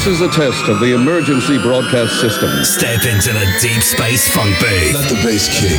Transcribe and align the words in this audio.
This 0.00 0.18
is 0.18 0.20
a 0.22 0.30
test 0.30 0.66
of 0.66 0.80
the 0.80 0.94
emergency 0.94 1.58
broadcast 1.58 2.22
system. 2.22 2.64
Step 2.64 3.04
into 3.04 3.34
the 3.34 3.44
deep 3.60 3.82
space 3.82 4.26
funk 4.34 4.58
booth 4.58 4.94
Let 4.94 5.06
the 5.10 5.16
bass 5.22 5.46
kick. 5.60 5.78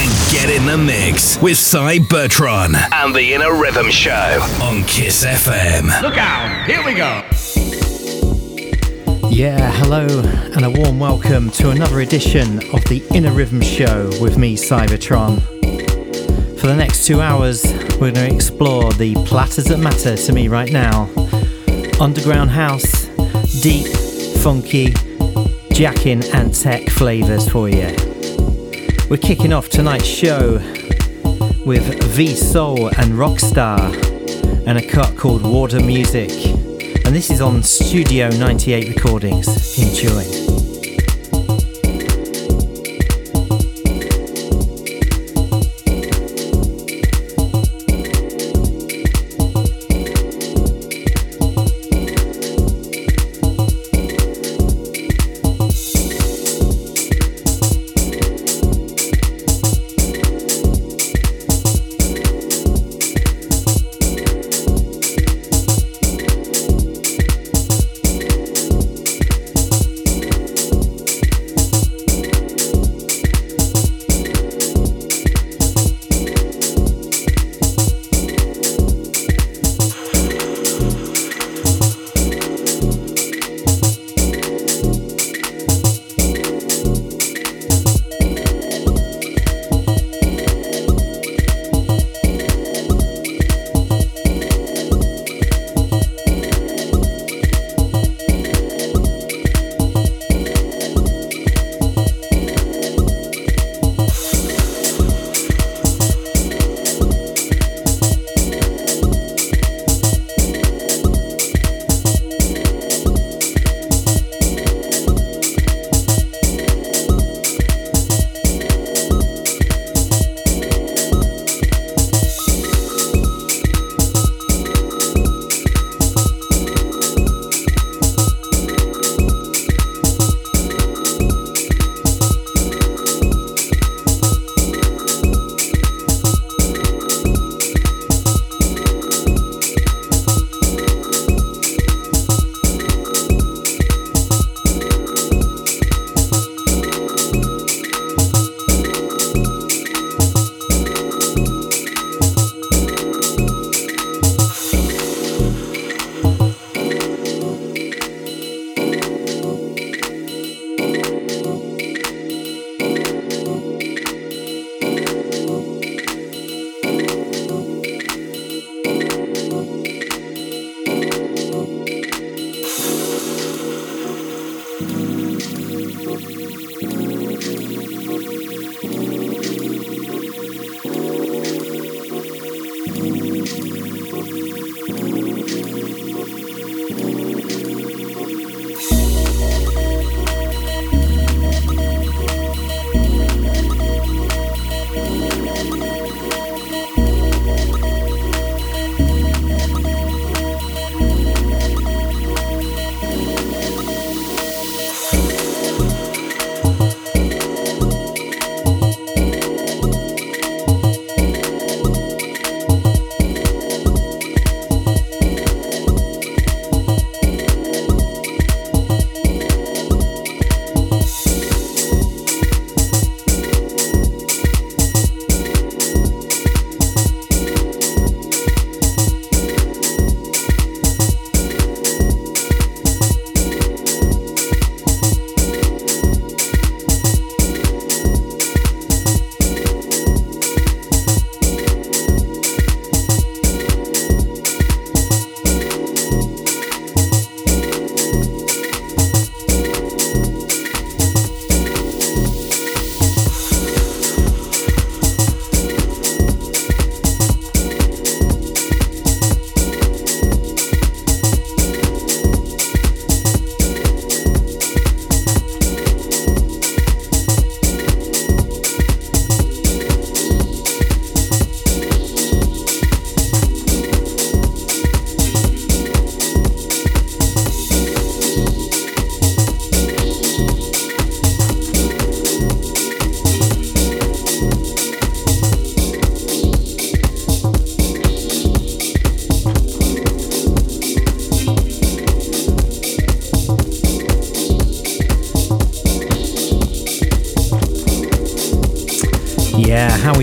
and 0.00 0.32
get 0.32 0.48
in 0.48 0.64
the 0.64 0.78
mix 0.78 1.38
with 1.42 1.58
Cybertron 1.58 2.74
and 2.90 3.14
the 3.14 3.34
Inner 3.34 3.52
Rhythm 3.60 3.90
Show 3.90 4.40
on 4.62 4.82
Kiss 4.84 5.26
FM. 5.26 6.00
Look 6.00 6.16
out. 6.16 6.66
Here 6.66 6.82
we 6.82 6.94
go. 6.94 7.22
Yeah, 9.28 9.70
hello, 9.72 10.06
and 10.56 10.64
a 10.64 10.70
warm 10.70 10.98
welcome 10.98 11.50
to 11.50 11.68
another 11.68 12.00
edition 12.00 12.60
of 12.74 12.82
the 12.84 13.06
Inner 13.14 13.32
Rhythm 13.32 13.60
Show 13.60 14.08
with 14.22 14.38
me, 14.38 14.56
Cybertron. 14.56 15.42
For 16.58 16.66
the 16.66 16.76
next 16.76 17.04
two 17.04 17.20
hours, 17.20 17.62
we're 18.00 18.10
going 18.10 18.30
to 18.30 18.34
explore 18.34 18.90
the 18.94 19.16
platters 19.26 19.66
that 19.66 19.80
matter 19.80 20.16
to 20.16 20.32
me 20.32 20.48
right 20.48 20.72
now 20.72 21.10
underground 22.00 22.50
house, 22.50 22.99
deep, 23.60 23.86
funky, 24.38 24.94
jacking, 25.72 26.24
and 26.32 26.54
tech 26.54 26.88
flavours 26.88 27.46
for 27.48 27.68
you. 27.68 27.94
We're 29.10 29.18
kicking 29.18 29.52
off 29.52 29.68
tonight's 29.68 30.06
show 30.06 30.52
with 31.66 32.02
V 32.04 32.34
Soul 32.34 32.86
and 32.86 33.12
Rockstar 33.12 33.94
and 34.66 34.78
a 34.78 34.86
cut 34.86 35.16
called 35.16 35.42
Water 35.42 35.80
Music. 35.80 36.30
And 37.04 37.14
this 37.14 37.30
is 37.30 37.40
on 37.42 37.62
Studio 37.62 38.30
98 38.30 38.94
Recordings. 38.94 39.78
Enjoy. 39.78 40.59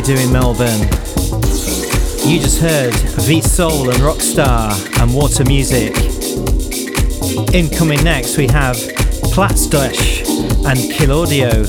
Do 0.07 0.13
in 0.13 0.31
Melbourne. 0.31 0.80
You 2.25 2.39
just 2.39 2.62
heard 2.62 2.94
V 3.25 3.42
Soul 3.42 3.89
and 3.89 4.00
Rockstar 4.00 4.71
and 5.01 5.13
Water 5.13 5.44
Music. 5.44 5.94
Incoming 7.54 8.01
next, 8.06 8.38
we 8.38 8.48
have 8.48 8.77
Platzdash 9.33 10.25
and 10.65 10.80
Kilaudio 10.94 11.65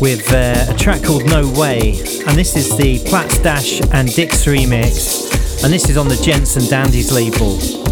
with 0.00 0.32
uh, 0.32 0.72
a 0.72 0.78
track 0.78 1.02
called 1.02 1.26
No 1.26 1.50
Way. 1.58 1.98
And 2.28 2.38
this 2.38 2.54
is 2.56 2.76
the 2.76 3.00
Platzdash 3.00 3.92
and 3.92 4.14
Dix 4.14 4.44
remix. 4.44 5.64
And 5.64 5.72
this 5.72 5.90
is 5.90 5.96
on 5.96 6.06
the 6.06 6.16
Gents 6.22 6.54
and 6.54 6.68
Dandies 6.68 7.10
label. 7.10 7.83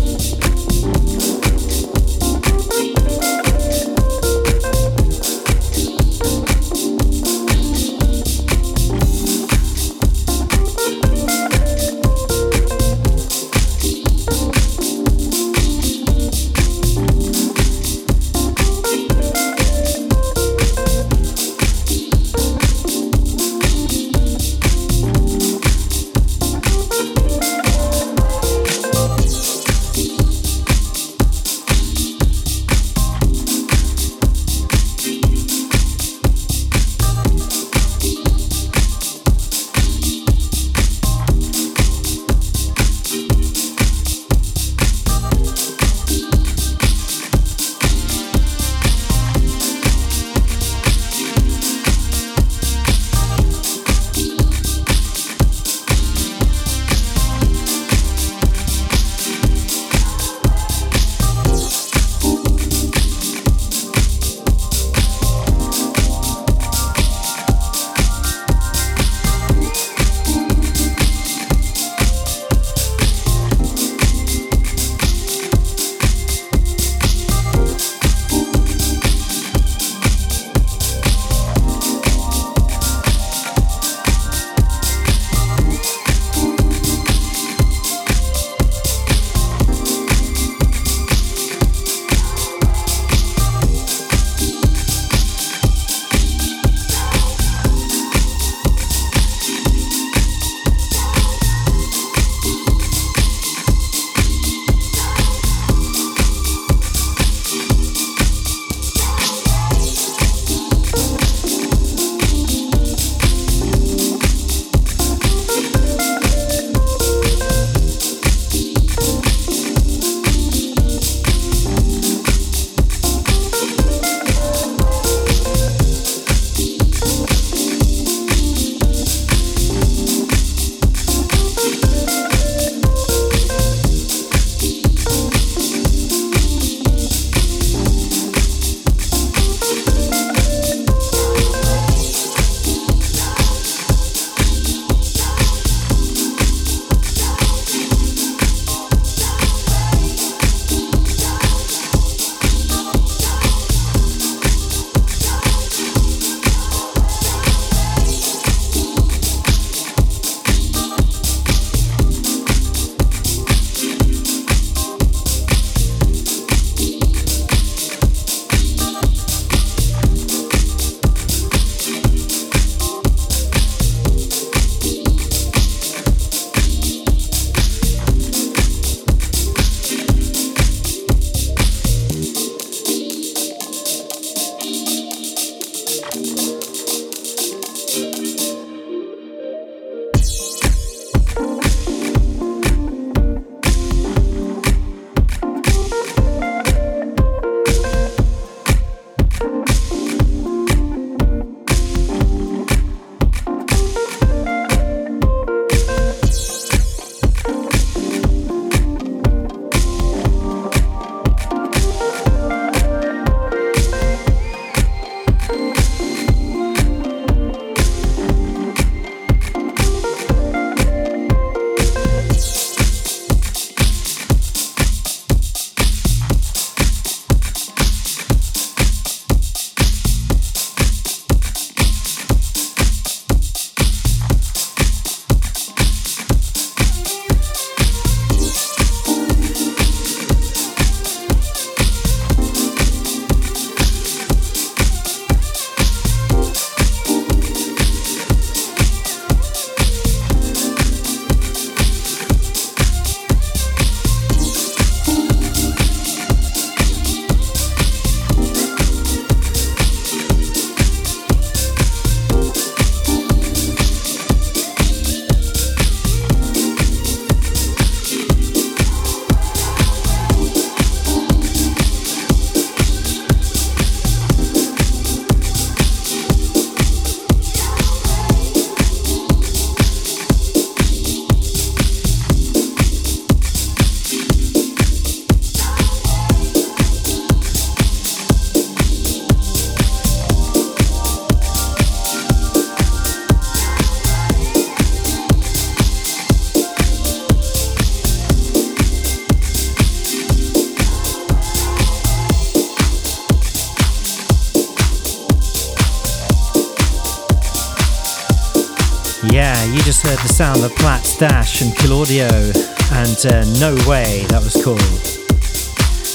Sound 310.32 310.64
of 310.64 310.74
Platts 310.76 311.18
Dash 311.18 311.60
and 311.60 311.76
Claudio 311.76 312.24
and 312.24 313.26
uh, 313.26 313.44
No 313.60 313.74
Way, 313.86 314.24
that 314.28 314.40
was 314.42 314.56
cool. 314.64 314.78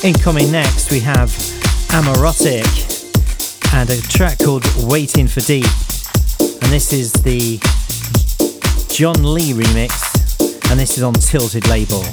Incoming 0.03 0.51
next, 0.51 0.91
we 0.91 1.00
have 1.01 1.29
Amorotic 1.93 2.65
and 3.74 3.88
a 3.91 4.01
track 4.01 4.39
called 4.39 4.65
Waiting 4.89 5.27
for 5.27 5.41
Deep. 5.41 5.69
And 6.39 6.71
this 6.71 6.93
is 6.93 7.12
the 7.13 7.59
John 8.89 9.36
Lee 9.36 9.53
remix, 9.53 10.71
and 10.71 10.79
this 10.79 10.97
is 10.97 11.03
on 11.03 11.13
Tilted 11.13 11.67
Label. 11.67 12.03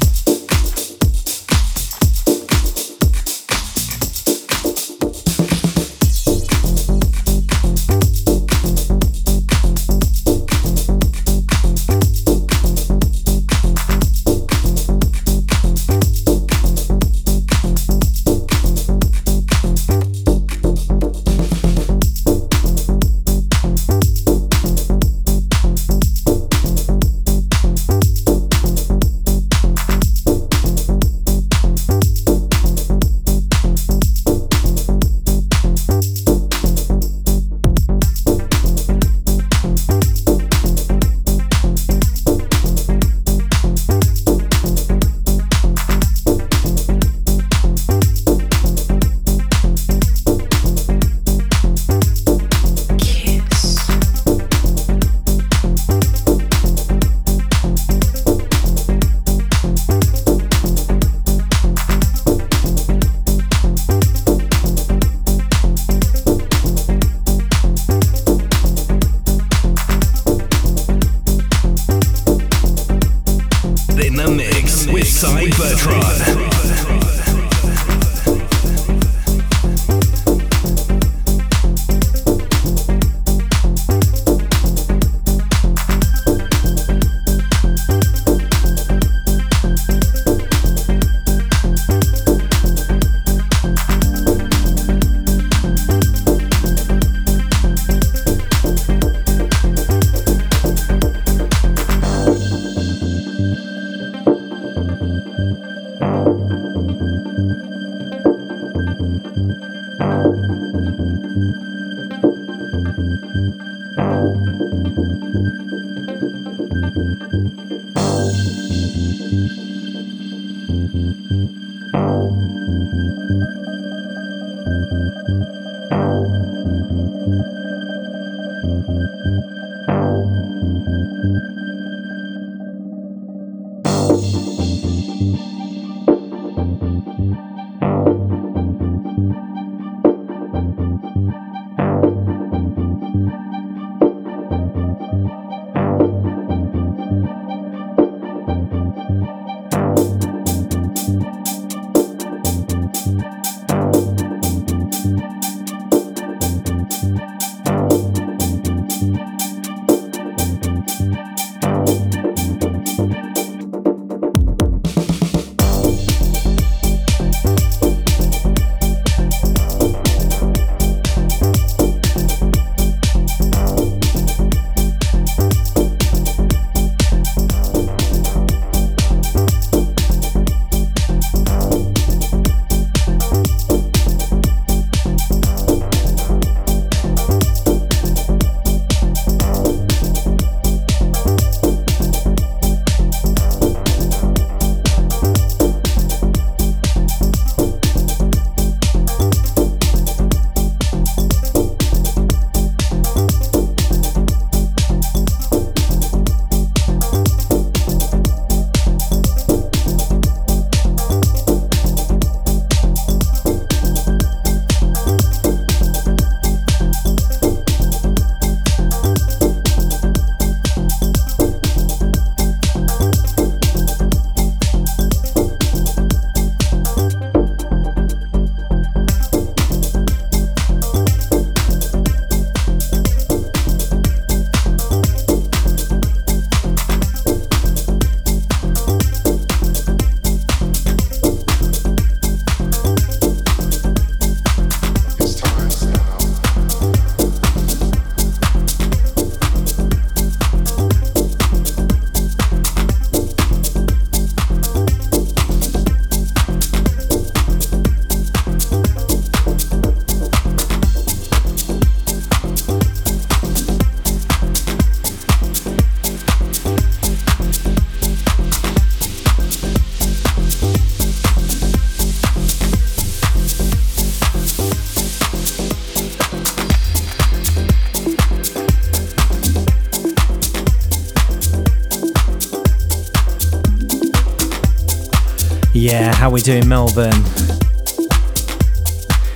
We 286.34 286.40
doing, 286.40 286.68
Melbourne? 286.68 287.22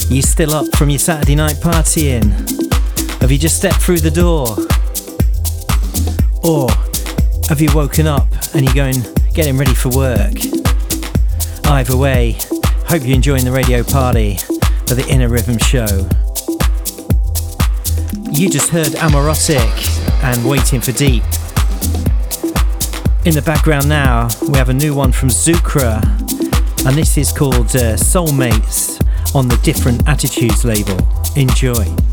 You 0.09 0.21
still 0.21 0.53
up 0.53 0.67
from 0.75 0.91
your 0.91 0.99
Saturday 0.99 1.37
night 1.37 1.55
partying? 1.63 2.33
Have 3.21 3.31
you 3.31 3.39
just 3.39 3.57
stepped 3.57 3.81
through 3.81 4.01
the 4.01 4.11
door? 4.11 4.49
Or 6.43 6.69
have 7.49 7.61
you 7.61 7.73
woken 7.73 8.09
up 8.09 8.27
and 8.53 8.65
you're 8.65 8.75
going 8.75 8.97
getting 9.33 9.57
ready 9.57 9.75
for 9.75 9.91
work? 9.91 10.33
Either 11.67 11.97
way, 11.97 12.37
hope 12.89 13.05
you're 13.05 13.15
enjoying 13.15 13.45
the 13.45 13.53
radio 13.53 13.85
party 13.85 14.39
for 14.89 14.97
the 14.97 15.07
Inner 15.09 15.29
Rhythm 15.29 15.57
Show. 15.59 16.09
You 18.33 18.51
just 18.51 18.71
heard 18.71 18.97
Amoretic 18.97 19.71
and 20.25 20.45
Waiting 20.45 20.81
for 20.81 20.91
Deep. 20.91 21.23
In 23.25 23.35
the 23.35 23.43
background 23.47 23.89
now, 23.89 24.27
we 24.49 24.59
have 24.59 24.69
a 24.69 24.75
new 24.75 24.97
one 24.97 25.13
from 25.13 25.29
Zukra, 25.29 26.18
and 26.87 26.97
this 26.97 27.17
is 27.17 27.33
called 27.33 27.75
uh, 27.77 27.97
Soulmates 27.97 29.03
on 29.35 29.49
the 29.49 29.57
Different 29.63 30.07
Attitudes 30.09 30.65
label. 30.65 30.97
Enjoy. 31.37 32.08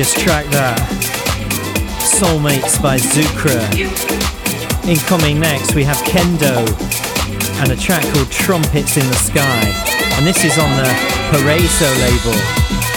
Gorgeous 0.00 0.22
track 0.22 0.46
that. 0.46 0.78
Soulmates 2.00 2.80
by 2.80 2.96
Zukra. 2.96 3.60
Incoming 4.88 5.38
next, 5.38 5.74
we 5.74 5.84
have 5.84 5.98
Kendo 6.08 6.64
and 7.60 7.70
a 7.70 7.76
track 7.76 8.02
called 8.14 8.30
Trumpets 8.30 8.96
in 8.96 9.06
the 9.06 9.16
Sky. 9.16 9.60
And 10.16 10.26
this 10.26 10.42
is 10.42 10.56
on 10.56 10.70
the 10.76 10.88
Paraiso 11.28 11.90
label. 12.00 12.89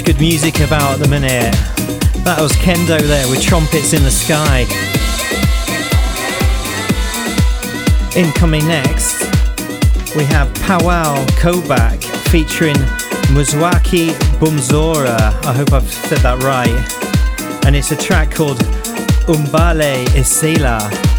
Much 0.00 0.06
good 0.06 0.20
music 0.20 0.60
about 0.60 0.94
at 0.94 0.98
the 1.00 1.08
minute. 1.08 1.52
That 2.24 2.38
was 2.40 2.52
Kendo 2.52 3.00
there 3.00 3.28
with 3.28 3.42
Trumpets 3.42 3.92
in 3.92 4.02
the 4.02 4.10
Sky. 4.10 4.60
Incoming 8.16 8.66
next, 8.66 9.20
we 10.14 10.24
have 10.24 10.52
Powwow 10.62 11.24
Kobak 11.40 12.02
featuring 12.28 12.76
Muzwaki 13.34 14.10
Bumzora. 14.38 15.18
I 15.44 15.52
hope 15.52 15.72
I've 15.72 15.90
said 15.90 16.18
that 16.18 16.42
right. 16.42 17.66
And 17.66 17.74
it's 17.74 17.90
a 17.90 17.96
track 17.96 18.30
called 18.30 18.58
Umbale 19.26 20.06
Isela. 20.14 21.09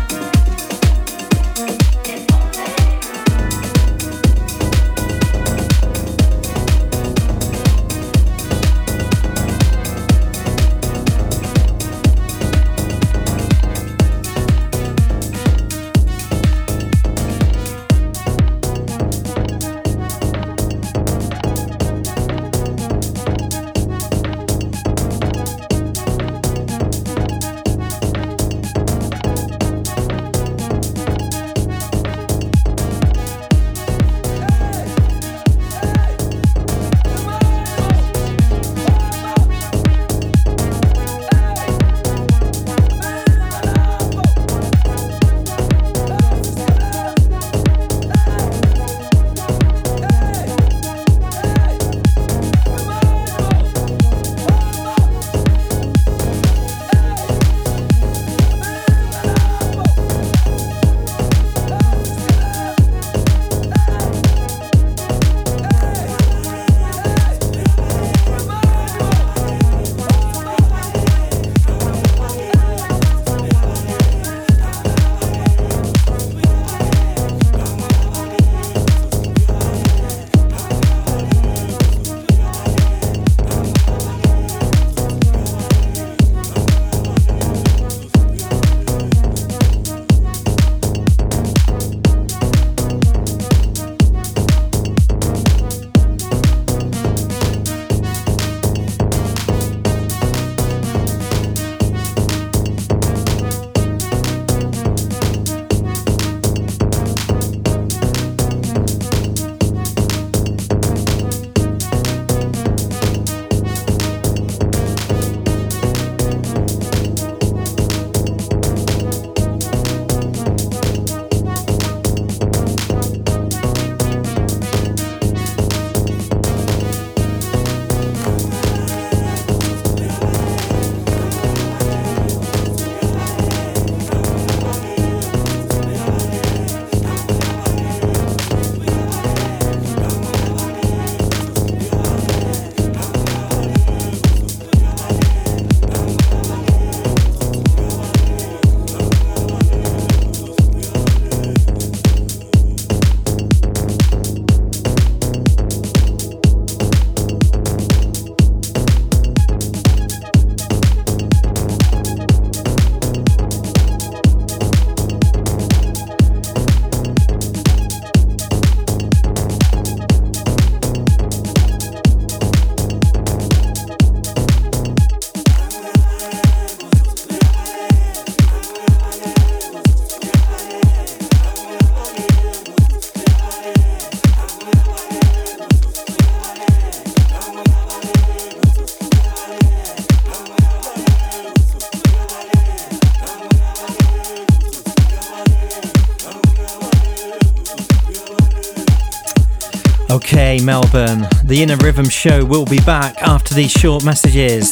The 201.52 201.62
Inner 201.62 201.76
Rhythm 201.76 202.08
Show 202.08 202.46
will 202.46 202.64
be 202.64 202.80
back 202.80 203.22
after 203.22 203.54
these 203.54 203.72
short 203.72 204.06
messages. 204.06 204.72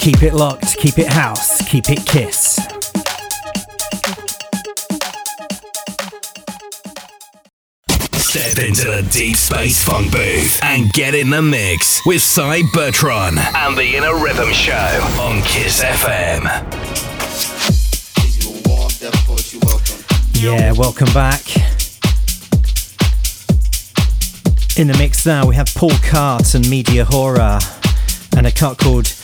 Keep 0.00 0.24
it 0.24 0.34
locked, 0.34 0.76
keep 0.76 0.98
it 0.98 1.06
house, 1.06 1.64
keep 1.68 1.84
it 1.88 2.04
kiss. 2.04 2.56
Step 8.18 8.58
into 8.58 8.90
the 8.90 9.08
deep 9.12 9.36
space 9.36 9.84
funk 9.84 10.10
booth 10.10 10.58
and 10.64 10.92
get 10.94 11.14
in 11.14 11.30
the 11.30 11.40
mix 11.40 12.04
with 12.04 12.22
Cy 12.22 12.62
Bertron 12.74 13.38
and 13.38 13.78
the 13.78 13.94
Inner 13.96 14.20
Rhythm 14.20 14.52
Show 14.52 14.72
on 15.20 15.42
Kiss 15.42 15.80
FM. 15.80 16.42
Yeah, 20.42 20.72
welcome 20.72 21.14
back. 21.14 21.73
In 24.76 24.88
the 24.88 24.98
mix 24.98 25.24
now, 25.24 25.46
we 25.46 25.54
have 25.54 25.72
Paul 25.76 25.92
Cart 26.02 26.52
and 26.54 26.68
Media 26.68 27.04
Hora 27.04 27.60
and 28.36 28.44
a 28.44 28.50
cut 28.50 28.76
called 28.76 29.14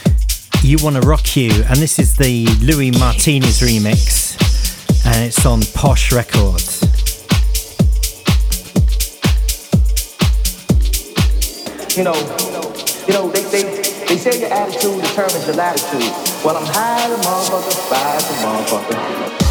You 0.63 0.79
Wanna 0.81 1.01
Rock 1.01 1.35
You. 1.35 1.51
And 1.69 1.77
this 1.79 1.99
is 1.99 2.17
the 2.17 2.47
Louis 2.63 2.93
Martinez 2.93 3.61
remix, 3.61 4.39
and 5.05 5.25
it's 5.25 5.45
on 5.45 5.63
Posh 5.75 6.13
Records. 6.13 6.83
You 11.97 12.05
know, 12.05 12.15
you 13.09 13.13
know, 13.13 13.29
they, 13.33 13.43
they, 13.51 13.65
they 14.07 14.19
say 14.19 14.39
your 14.41 14.53
attitude 14.53 15.03
determines 15.03 15.47
your 15.49 15.57
latitude. 15.57 16.13
Well, 16.45 16.59
I'm 16.59 16.67
high 16.67 17.09
the 17.09 17.17
motherfucker, 17.17 17.89
fire 17.89 18.21
the 18.21 18.35
motherfucker. 18.47 19.50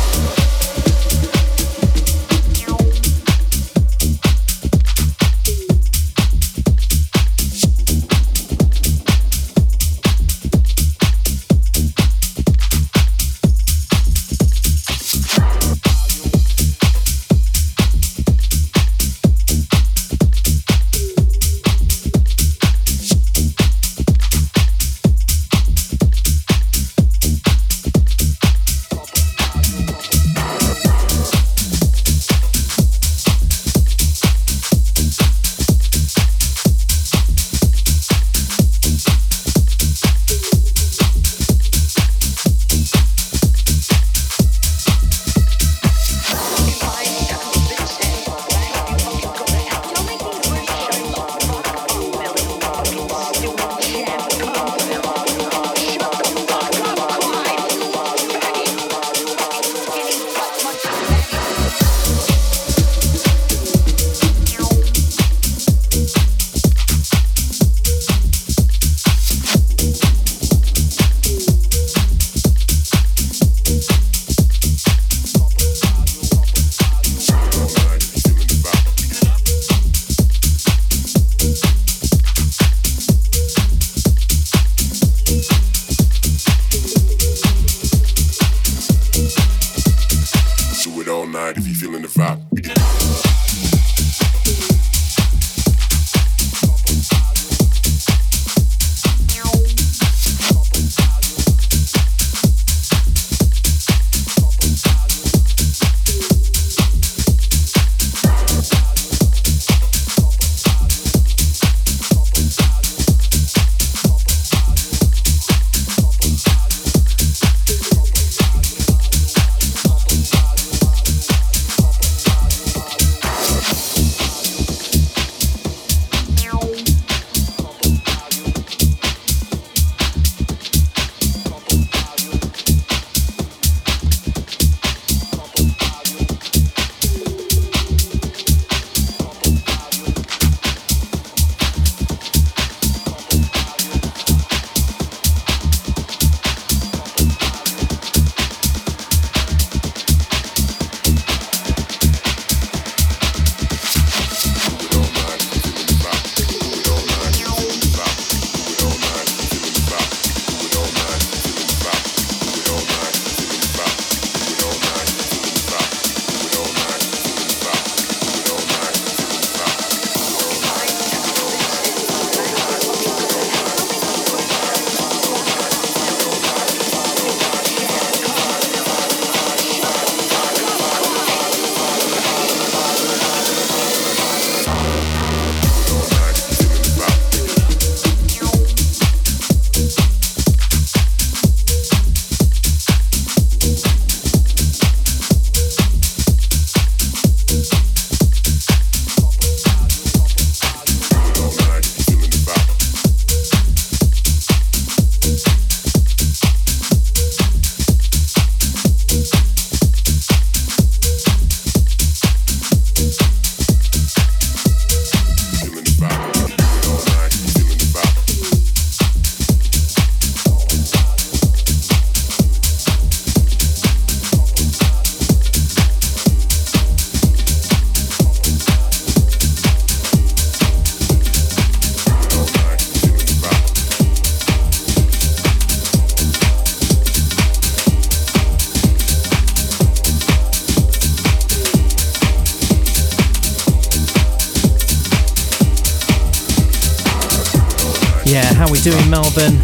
Melbourne? 249.29 249.61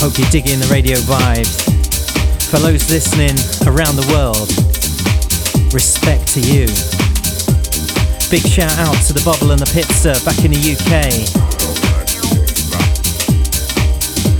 Hope 0.00 0.18
you're 0.18 0.30
digging 0.30 0.58
the 0.58 0.68
radio 0.70 0.96
vibes. 1.06 1.62
For 2.50 2.58
those 2.58 2.90
listening 2.90 3.38
around 3.70 3.94
the 3.94 4.06
world, 4.10 4.50
respect 5.72 6.26
to 6.34 6.40
you. 6.40 6.66
Big 8.30 8.42
shout 8.42 8.74
out 8.82 8.96
to 9.06 9.12
the 9.12 9.22
Bubble 9.22 9.52
and 9.52 9.60
the 9.60 9.70
Pitster 9.70 10.18
back 10.24 10.42
in 10.42 10.50
the 10.50 10.58
UK. 10.58 11.06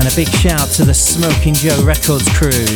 And 0.00 0.08
a 0.08 0.14
big 0.16 0.28
shout 0.42 0.68
to 0.80 0.84
the 0.84 0.94
Smoking 0.94 1.54
Joe 1.54 1.78
Records 1.84 2.26
crew. 2.34 2.66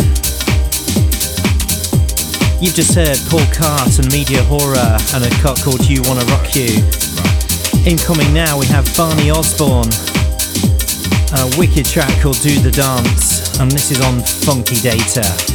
You've 2.62 2.76
just 2.76 2.94
heard 2.94 3.18
Paul 3.30 3.46
Cart 3.50 3.98
and 3.98 4.12
Media 4.12 4.44
Horror 4.44 4.94
and 5.10 5.24
a 5.24 5.30
cut 5.42 5.58
called 5.62 5.82
You 5.88 6.02
Wanna 6.04 6.24
Rock 6.30 6.54
You. 6.54 6.86
Incoming 7.86 8.32
now, 8.34 8.58
we 8.58 8.66
have 8.66 8.86
Barney 8.96 9.30
Osborne, 9.30 9.90
a 11.38 11.58
wicked 11.58 11.84
track 11.84 12.20
called 12.20 12.40
Do 12.40 12.58
the 12.60 12.70
Dance, 12.70 13.58
and 13.58 13.70
this 13.70 13.90
is 13.90 14.00
on 14.00 14.20
Funky 14.20 14.76
Data. 14.76 15.45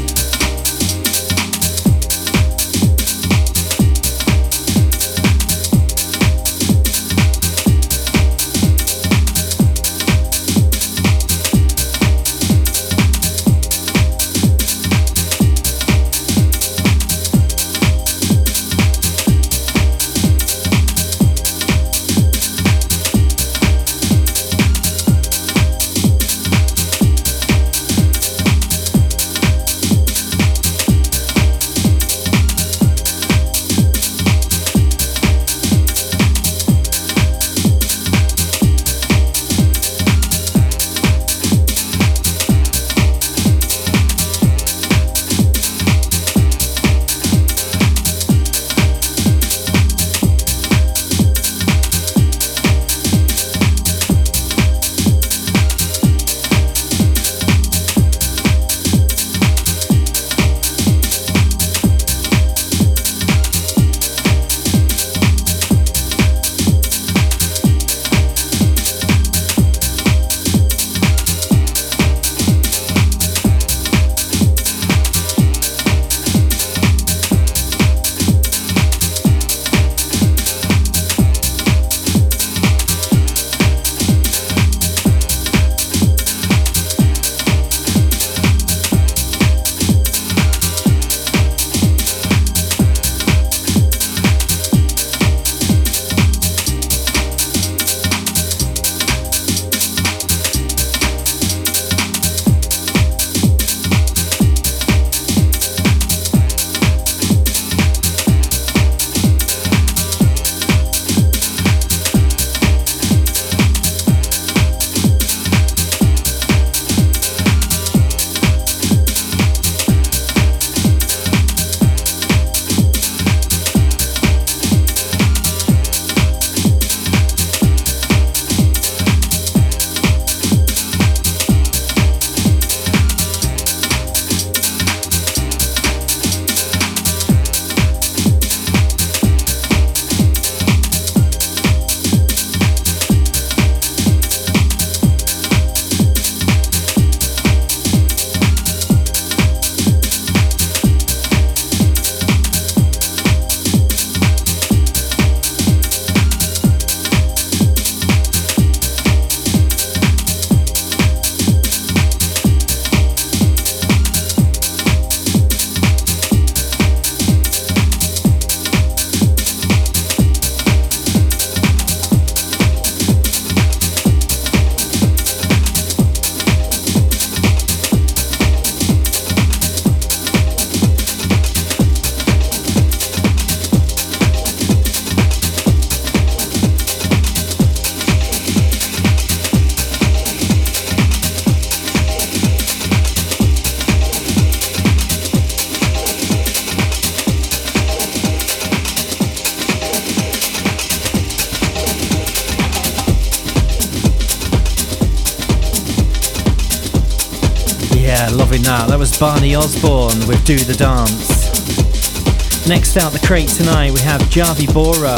That. 208.87 208.99
Was 208.99 209.17
Barney 209.17 209.55
Osborne 209.55 210.27
with 210.27 210.43
Do 210.45 210.57
the 210.57 210.73
Dance. 210.73 212.67
Next 212.67 212.97
out 212.97 213.11
the 213.11 213.25
crate 213.25 213.49
tonight, 213.49 213.91
we 213.91 213.99
have 214.01 214.21
Javi 214.29 214.71
Bora, 214.71 215.15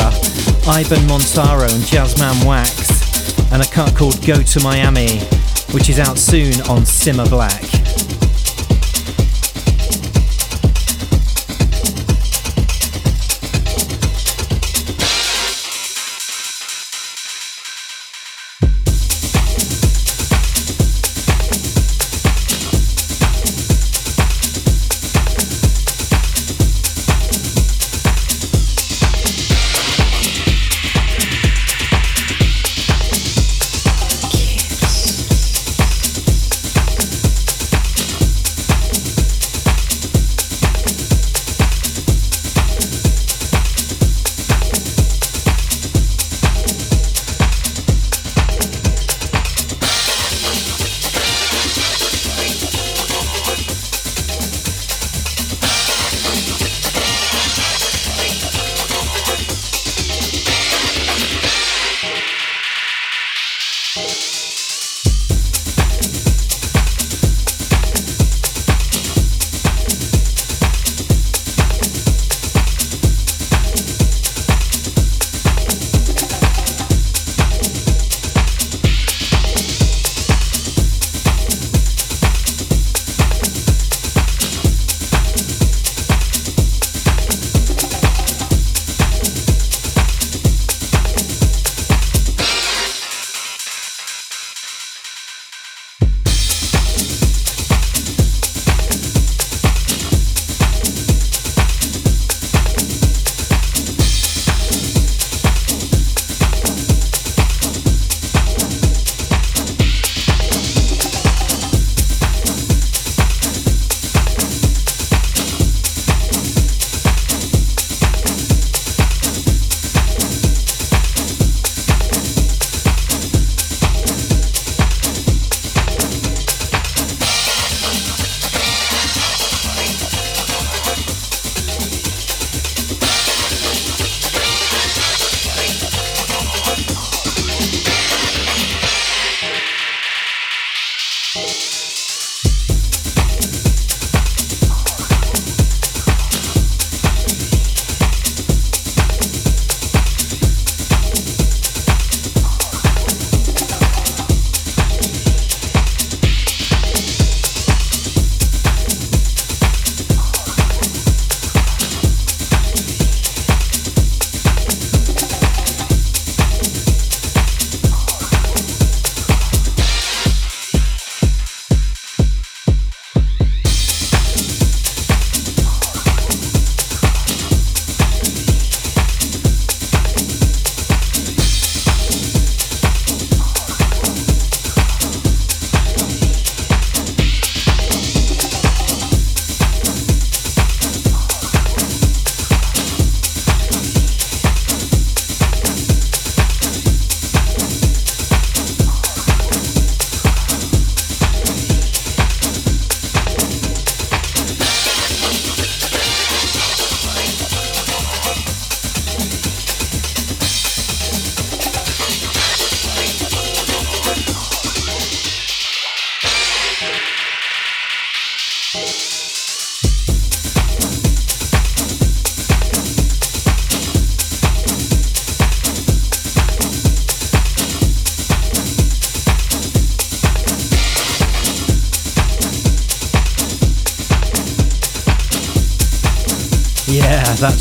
Ivan 0.68 1.06
Montaro, 1.08 1.70
and 1.74 1.84
Jazzman 1.84 2.46
Wax, 2.46 3.52
and 3.52 3.62
a 3.62 3.66
cut 3.66 3.96
called 3.96 4.26
Go 4.26 4.42
to 4.42 4.60
Miami, 4.62 5.20
which 5.74 5.90
is 5.90 6.00
out 6.00 6.18
soon 6.18 6.62
on 6.70 6.86
Simmer 6.86 7.28
Black. 7.28 7.73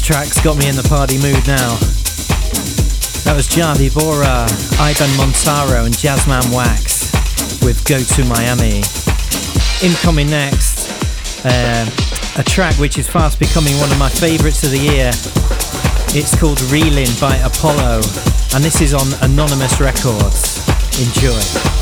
Track's 0.03 0.43
got 0.43 0.57
me 0.57 0.69
in 0.69 0.75
the 0.75 0.83
party 0.83 1.15
mood 1.19 1.47
now. 1.47 1.79
That 3.23 3.35
was 3.39 3.47
Javi 3.47 3.87
Bora, 3.95 4.51
Ivan 4.83 5.11
Montaro, 5.15 5.87
and 5.87 5.95
Jazzman 5.95 6.43
Wax 6.53 7.13
with 7.63 7.87
Go 7.87 8.03
to 8.03 8.25
Miami. 8.27 8.83
Incoming 9.79 10.29
next, 10.29 10.91
uh, 11.47 11.87
a 12.37 12.43
track 12.43 12.75
which 12.79 12.99
is 12.99 13.09
fast 13.09 13.39
becoming 13.39 13.79
one 13.79 13.93
of 13.93 13.99
my 13.99 14.09
favourites 14.09 14.65
of 14.65 14.73
the 14.73 14.79
year. 14.79 15.11
It's 16.19 16.35
called 16.35 16.61
Reeling 16.73 17.11
by 17.21 17.37
Apollo, 17.37 18.03
and 18.55 18.65
this 18.65 18.81
is 18.81 18.95
on 18.95 19.07
Anonymous 19.23 19.79
Records. 19.79 20.67
Enjoy. 20.99 21.82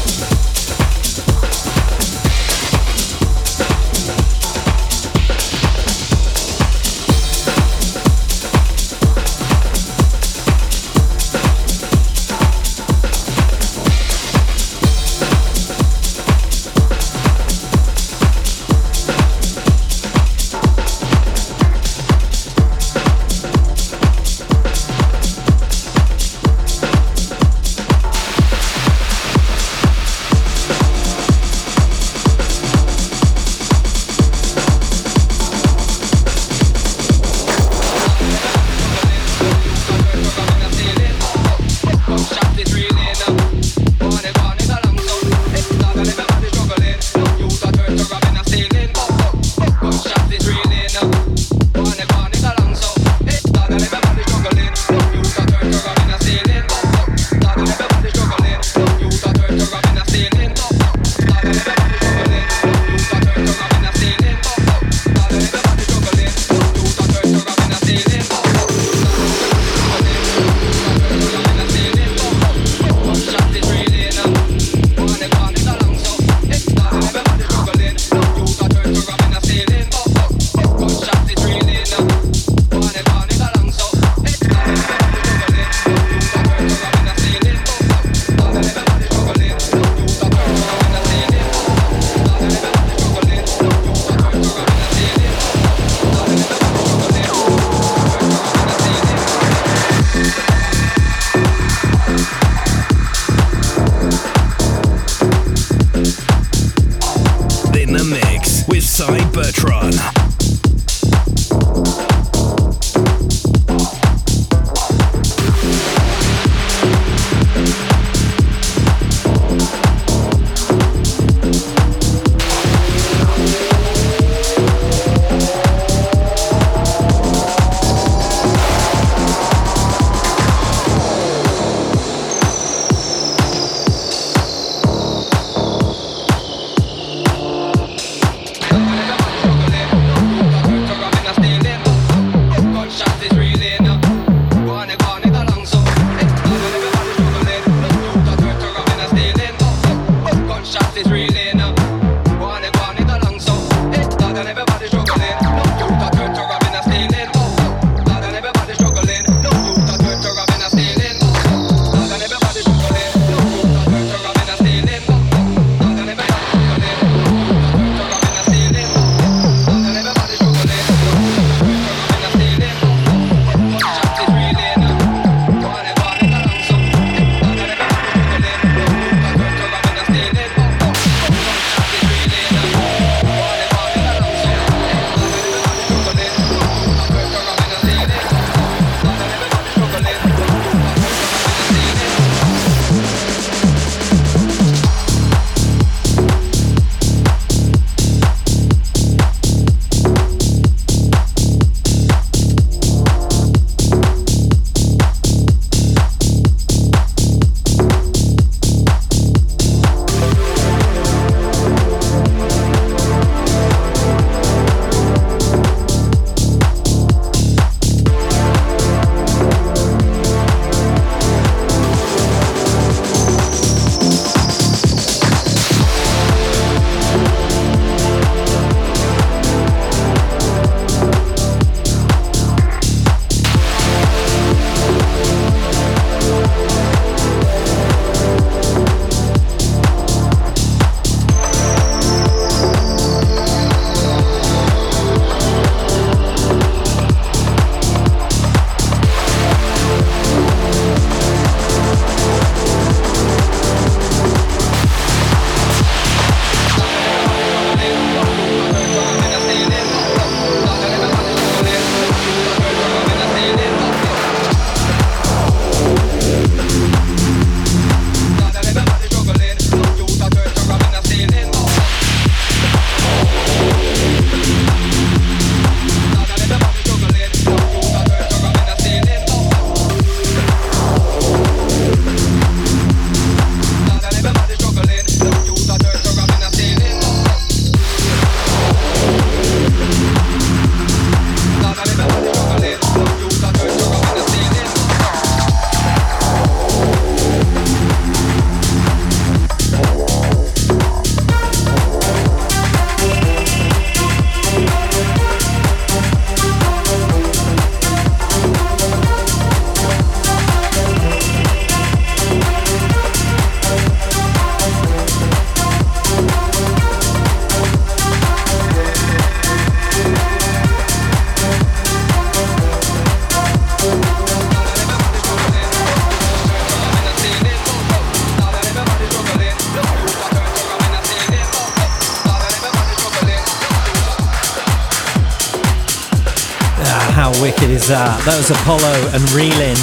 That? 338.24 338.36
Was 338.36 338.50
Apollo 338.50 338.92
and 339.14 339.22
Reelin. 339.30 339.78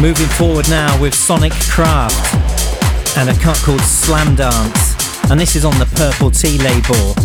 Moving 0.00 0.28
forward 0.28 0.68
now 0.70 1.00
with 1.00 1.14
Sonic 1.14 1.52
Craft 1.70 2.34
and 3.18 3.28
a 3.28 3.34
cut 3.40 3.56
called 3.58 3.80
Slam 3.82 4.34
Dance. 4.34 5.30
And 5.30 5.38
this 5.38 5.54
is 5.54 5.64
on 5.64 5.78
the 5.78 5.86
Purple 5.96 6.30
Tea 6.30 6.58
label. 6.58 7.19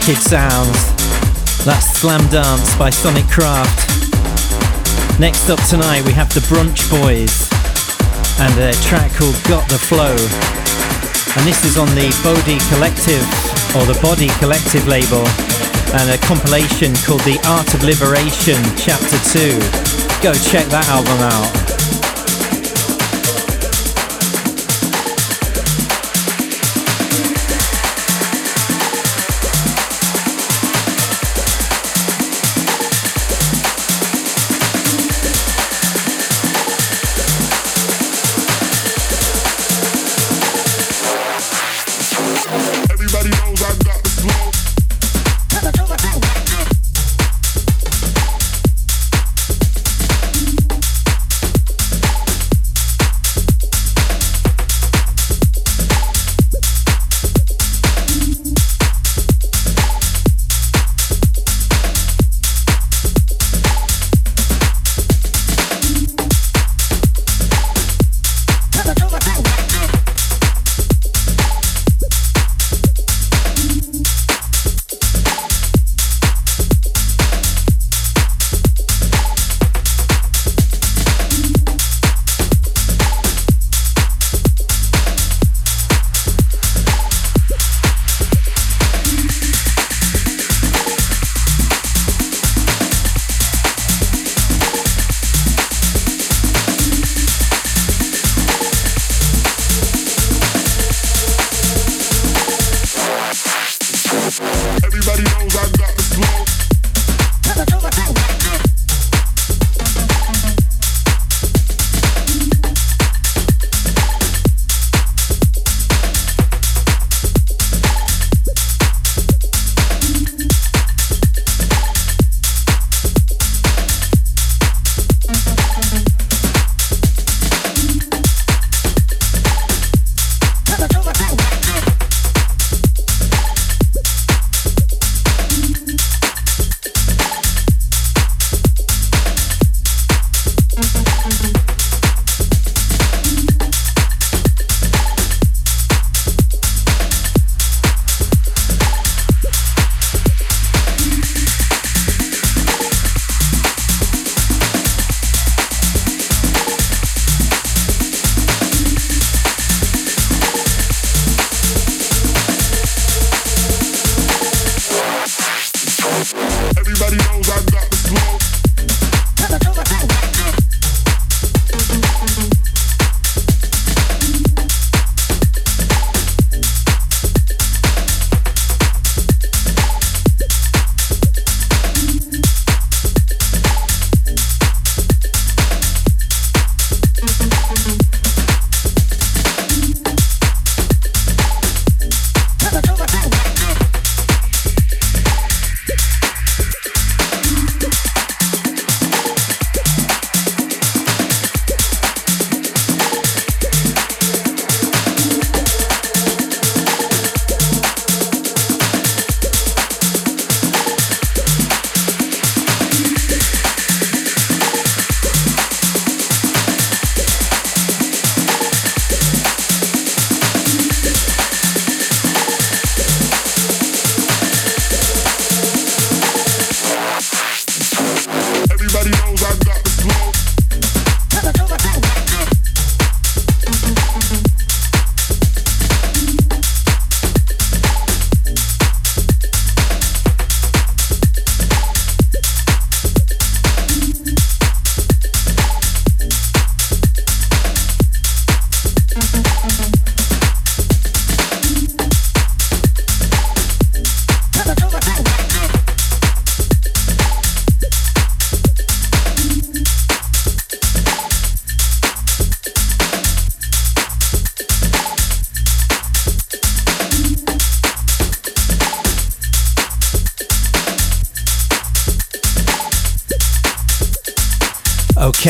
Wicked 0.00 0.22
sounds. 0.22 0.94
That's 1.64 1.86
Slam 2.00 2.20
Dance 2.30 2.74
by 2.76 2.90
Sonic 2.90 3.26
Craft. 3.28 3.90
Next 5.20 5.50
up 5.50 5.60
tonight 5.68 6.02
we 6.06 6.12
have 6.12 6.32
the 6.32 6.40
Brunch 6.40 6.88
Boys 6.88 7.48
and 8.40 8.52
a 8.60 8.72
track 8.88 9.12
called 9.12 9.36
Got 9.44 9.68
the 9.68 9.78
Flow. 9.78 10.16
And 11.36 11.46
this 11.46 11.64
is 11.64 11.76
on 11.76 11.88
the 11.88 12.08
Body 12.24 12.56
Collective 12.72 13.24
or 13.76 13.84
the 13.84 13.98
Body 14.00 14.28
Collective 14.38 14.86
label 14.88 15.26
and 15.92 16.08
a 16.08 16.18
compilation 16.24 16.94
called 17.04 17.20
The 17.22 17.38
Art 17.46 17.74
of 17.74 17.84
Liberation 17.84 18.56
Chapter 18.80 19.18
2. 19.36 19.52
Go 20.22 20.32
check 20.32 20.66
that 20.72 20.86
album 20.88 21.20
out. 21.20 21.59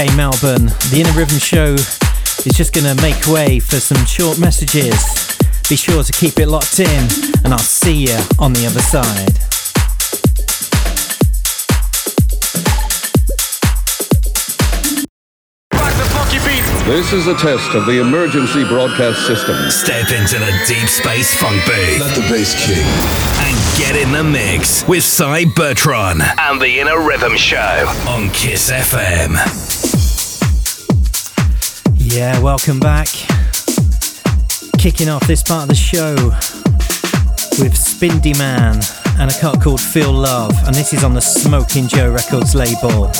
Okay, 0.01 0.17
Melbourne, 0.17 0.65
the 0.89 1.05
Inner 1.05 1.13
Rhythm 1.13 1.39
Show 1.39 1.75
is 1.75 2.57
just 2.57 2.73
going 2.73 2.87
to 2.87 3.03
make 3.03 3.27
way 3.27 3.61
for 3.61 3.77
some 3.77 4.03
short 4.07 4.39
messages. 4.39 4.97
Be 5.69 5.77
sure 5.77 6.03
to 6.03 6.13
keep 6.13 6.39
it 6.39 6.49
locked 6.49 6.81
in, 6.81 7.05
and 7.45 7.53
I'll 7.53 7.59
see 7.59 8.09
you 8.09 8.17
on 8.39 8.55
the 8.55 8.65
other 8.65 8.81
side. 8.81 9.37
This 16.87 17.13
is 17.13 17.27
a 17.27 17.35
test 17.35 17.75
of 17.75 17.85
the 17.85 18.01
emergency 18.01 18.65
broadcast 18.65 19.27
system. 19.27 19.71
Step 19.71 20.09
into 20.09 20.39
the 20.39 20.65
deep 20.67 20.89
space 20.89 21.35
funk 21.35 21.63
booth. 21.67 22.01
Let 22.01 22.15
the 22.15 22.23
bass 22.23 22.55
kick. 22.57 22.79
And 23.45 23.79
get 23.79 23.97
in 23.97 24.13
the 24.13 24.25
mix 24.25 24.89
with 24.89 25.05
Cybertron 25.05 26.23
and 26.39 26.59
the 26.59 26.81
Inner 26.81 27.07
Rhythm 27.07 27.37
Show 27.37 27.85
on 28.09 28.31
Kiss 28.31 28.71
FM. 28.71 29.80
Yeah, 32.13 32.41
welcome 32.41 32.81
back. 32.81 33.07
Kicking 34.79 35.09
off 35.09 35.25
this 35.29 35.45
part 35.45 35.63
of 35.63 35.69
the 35.69 35.77
show 35.77 36.15
with 37.63 37.75
Spindy 37.75 38.37
Man 38.37 38.81
and 39.21 39.31
a 39.31 39.35
cut 39.39 39.63
called 39.63 39.81
Feel 39.81 40.13
Love, 40.13 40.53
and 40.67 40.75
this 40.75 40.93
is 40.93 41.05
on 41.05 41.15
the 41.15 41.21
Smoking 41.21 41.87
Joe 41.87 42.11
Records 42.11 42.57
label. 42.57 43.13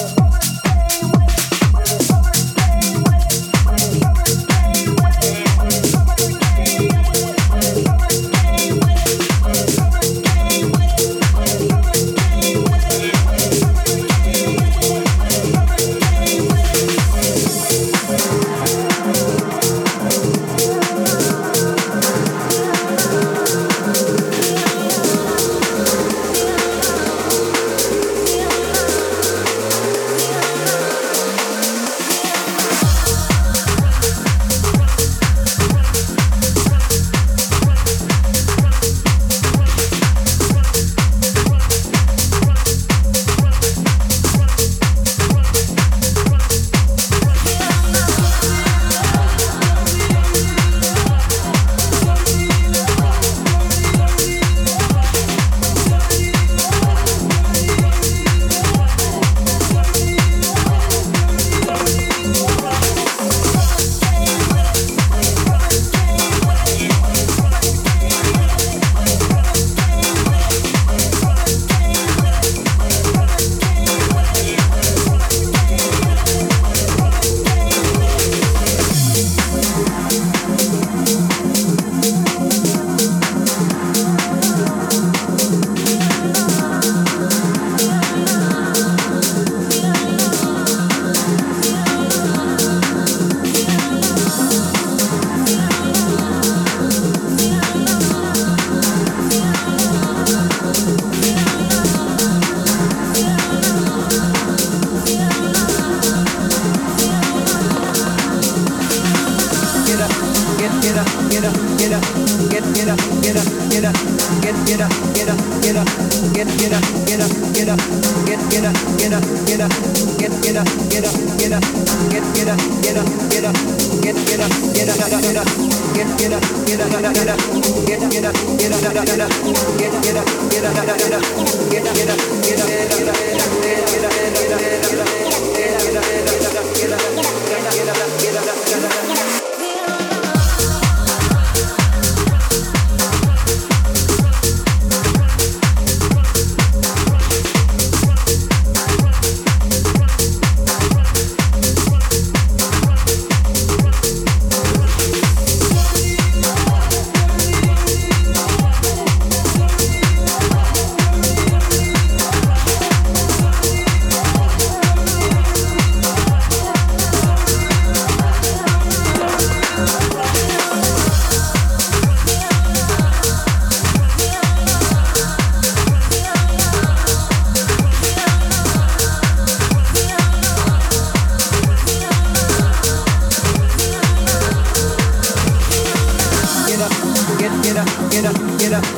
Doing 188.23 188.91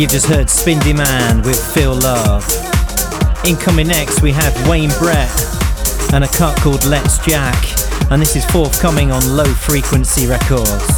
You've 0.00 0.08
just 0.08 0.28
heard 0.28 0.46
Spindy 0.46 0.96
Man 0.96 1.42
with 1.42 1.62
Feel 1.74 1.94
Love. 1.94 2.42
Incoming 3.44 3.88
next, 3.88 4.22
we 4.22 4.32
have 4.32 4.56
Wayne 4.66 4.88
Brett 4.98 5.28
and 6.14 6.24
a 6.24 6.28
cut 6.28 6.56
called 6.56 6.82
Let's 6.86 7.18
Jack, 7.18 7.54
and 8.10 8.22
this 8.22 8.34
is 8.34 8.42
forthcoming 8.46 9.12
on 9.12 9.36
Low 9.36 9.44
Frequency 9.44 10.26
Records. 10.26 10.88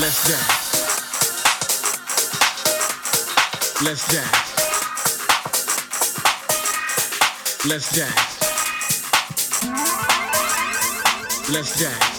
Let's 0.00 0.26
dance. 0.26 0.72
Let's 3.84 4.08
dance. 4.10 4.48
Let's 7.66 7.94
dance. 7.94 8.31
Let's 11.52 11.78
dance. 11.78 12.11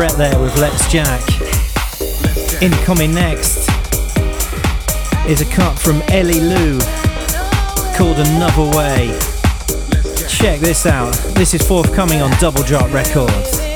Brett 0.00 0.16
there 0.16 0.40
with 0.40 0.56
Let's 0.56 0.90
Jack. 0.90 1.20
Incoming 2.62 3.12
next 3.12 3.68
is 5.28 5.42
a 5.42 5.50
cut 5.52 5.78
from 5.78 6.00
Ellie 6.08 6.40
Lou 6.40 6.80
called 7.98 8.18
Another 8.18 8.74
Way. 8.74 9.18
Check 10.26 10.60
this 10.60 10.86
out. 10.86 11.12
This 11.34 11.52
is 11.52 11.60
forthcoming 11.68 12.22
on 12.22 12.30
Double 12.40 12.62
Drop 12.62 12.90
Records. 12.94 13.69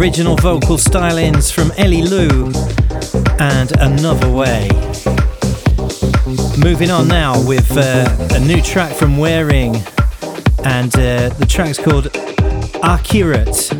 Original 0.00 0.34
vocal 0.36 0.78
stylings 0.78 1.52
from 1.52 1.72
Ellie 1.76 2.00
Lou 2.00 2.46
and 3.38 3.70
Another 3.78 4.30
Way. 4.30 4.70
Moving 6.56 6.90
on 6.90 7.06
now 7.06 7.46
with 7.46 7.70
uh, 7.76 8.08
a 8.34 8.40
new 8.40 8.62
track 8.62 8.94
from 8.94 9.18
Wearing, 9.18 9.76
and 10.64 10.94
uh, 10.94 11.28
the 11.28 11.44
track's 11.46 11.78
called 11.78 12.06
Accurate 12.82 13.70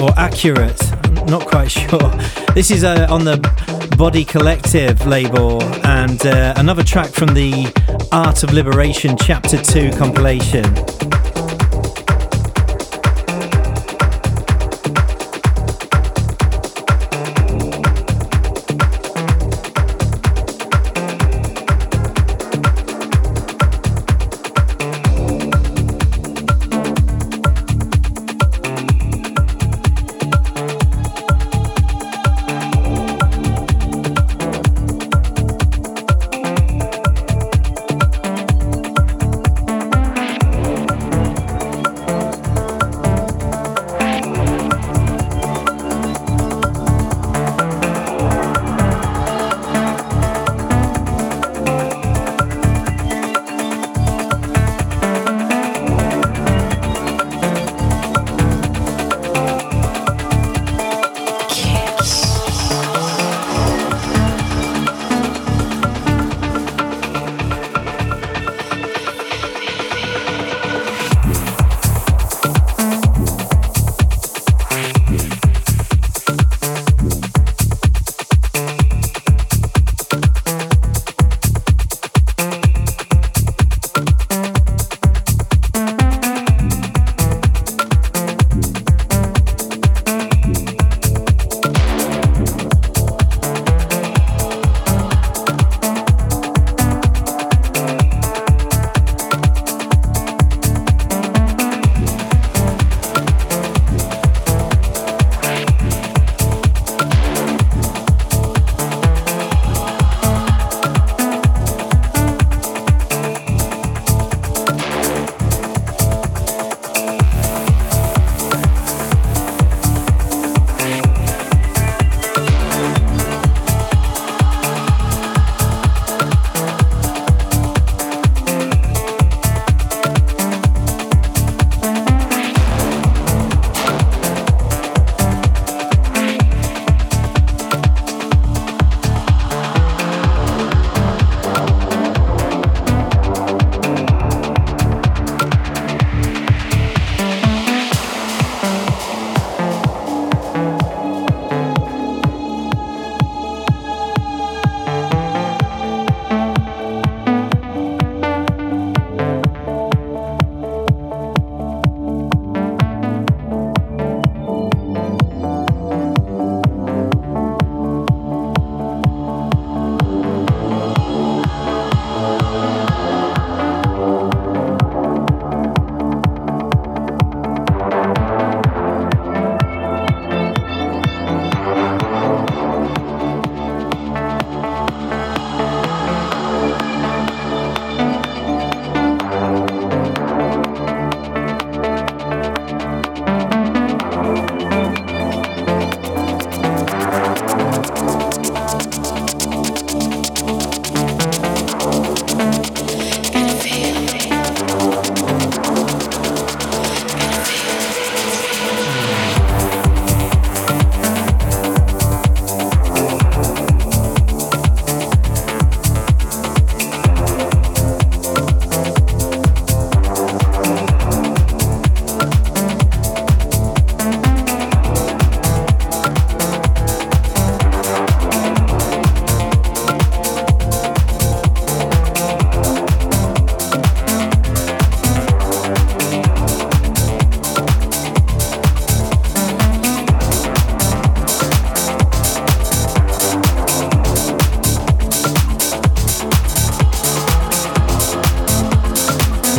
or 0.00 0.10
Accurate. 0.16 0.82
I'm 1.06 1.26
not 1.26 1.46
quite 1.46 1.70
sure. 1.70 2.10
This 2.54 2.72
is 2.72 2.82
uh, 2.82 3.06
on 3.08 3.24
the 3.24 3.38
Body 3.96 4.24
Collective 4.24 5.06
label, 5.06 5.62
and 5.86 6.26
uh, 6.26 6.54
another 6.56 6.82
track 6.82 7.10
from 7.10 7.34
the 7.34 7.72
Art 8.10 8.42
of 8.42 8.52
Liberation 8.52 9.16
Chapter 9.16 9.62
2 9.62 9.92
compilation. 9.92 10.64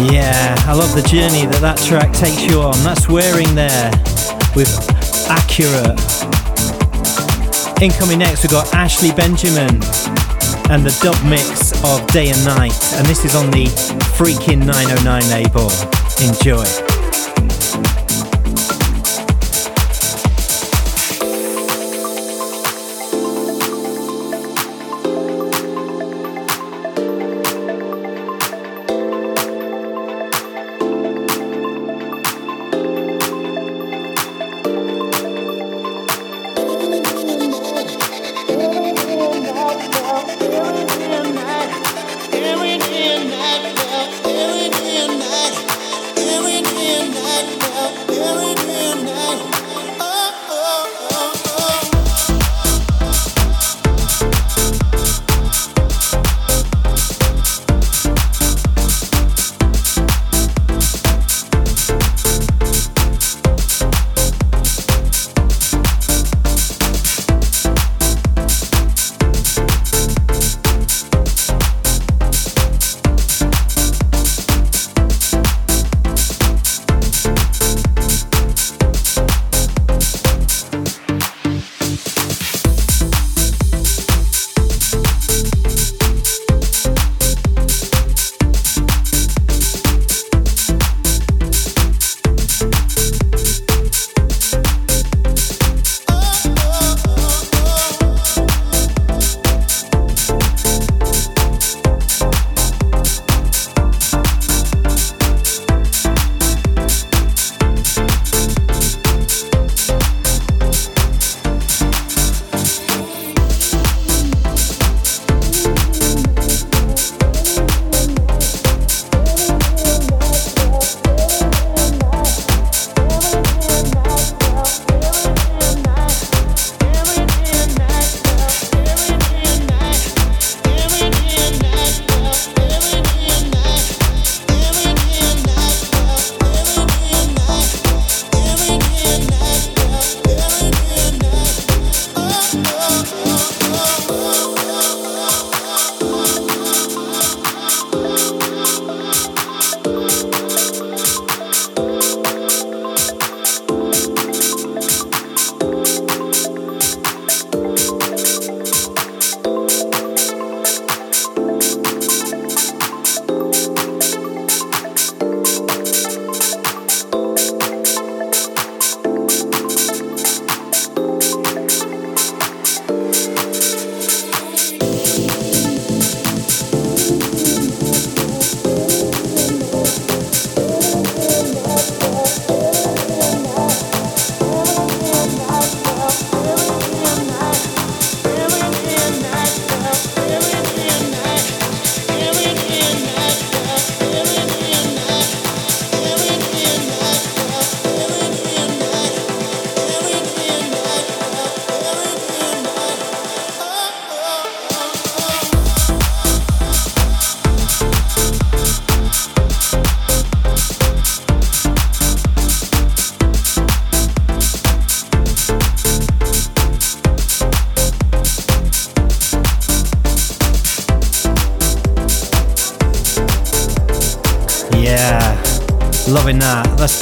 Yeah, 0.07 0.55
I 0.65 0.73
love 0.73 0.95
the 0.95 1.01
journey 1.01 1.45
that 1.45 1.59
that 1.59 1.77
track 1.77 2.13
takes 2.13 2.45
you 2.49 2.61
on. 2.61 2.71
That's 2.83 3.09
wearing 3.09 3.53
there 3.53 3.91
with 4.55 4.71
Accurate. 5.27 5.99
Incoming 7.81 8.19
next, 8.19 8.43
we've 8.43 8.51
got 8.51 8.73
Ashley 8.73 9.11
Benjamin 9.11 9.75
and 10.71 10.85
the 10.85 10.97
dub 11.03 11.21
mix 11.27 11.73
of 11.83 12.05
Day 12.07 12.29
and 12.29 12.45
Night, 12.45 12.79
and 12.93 13.05
this 13.07 13.25
is 13.25 13.35
on 13.35 13.51
the 13.51 13.65
Freaking 14.15 14.65
909 14.65 15.29
label. 15.29 15.69
Enjoy. 16.25 16.88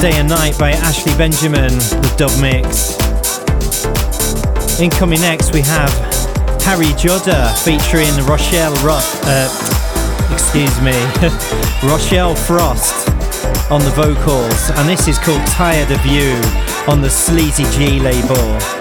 Day 0.00 0.12
and 0.18 0.28
Night 0.28 0.56
by 0.58 0.70
Ashley 0.70 1.12
Benjamin, 1.16 1.74
with 1.74 2.16
dub 2.16 2.30
mix. 2.40 2.96
Incoming 4.78 5.20
next, 5.20 5.52
we 5.52 5.60
have 5.62 5.90
Harry 6.62 6.92
Jodder 6.94 7.52
featuring 7.64 8.14
Rochelle 8.24 8.74
Roth, 8.84 9.20
uh, 9.24 9.48
excuse 10.32 10.80
me, 10.82 10.92
Rochelle 11.90 12.36
Frost 12.36 13.08
on 13.72 13.80
the 13.80 13.92
vocals, 13.96 14.70
and 14.76 14.88
this 14.88 15.08
is 15.08 15.18
called 15.18 15.44
Tired 15.48 15.90
of 15.90 16.04
You 16.06 16.32
on 16.86 17.00
the 17.00 17.10
Sleazy 17.10 17.64
G 17.76 17.98
label. 17.98 18.77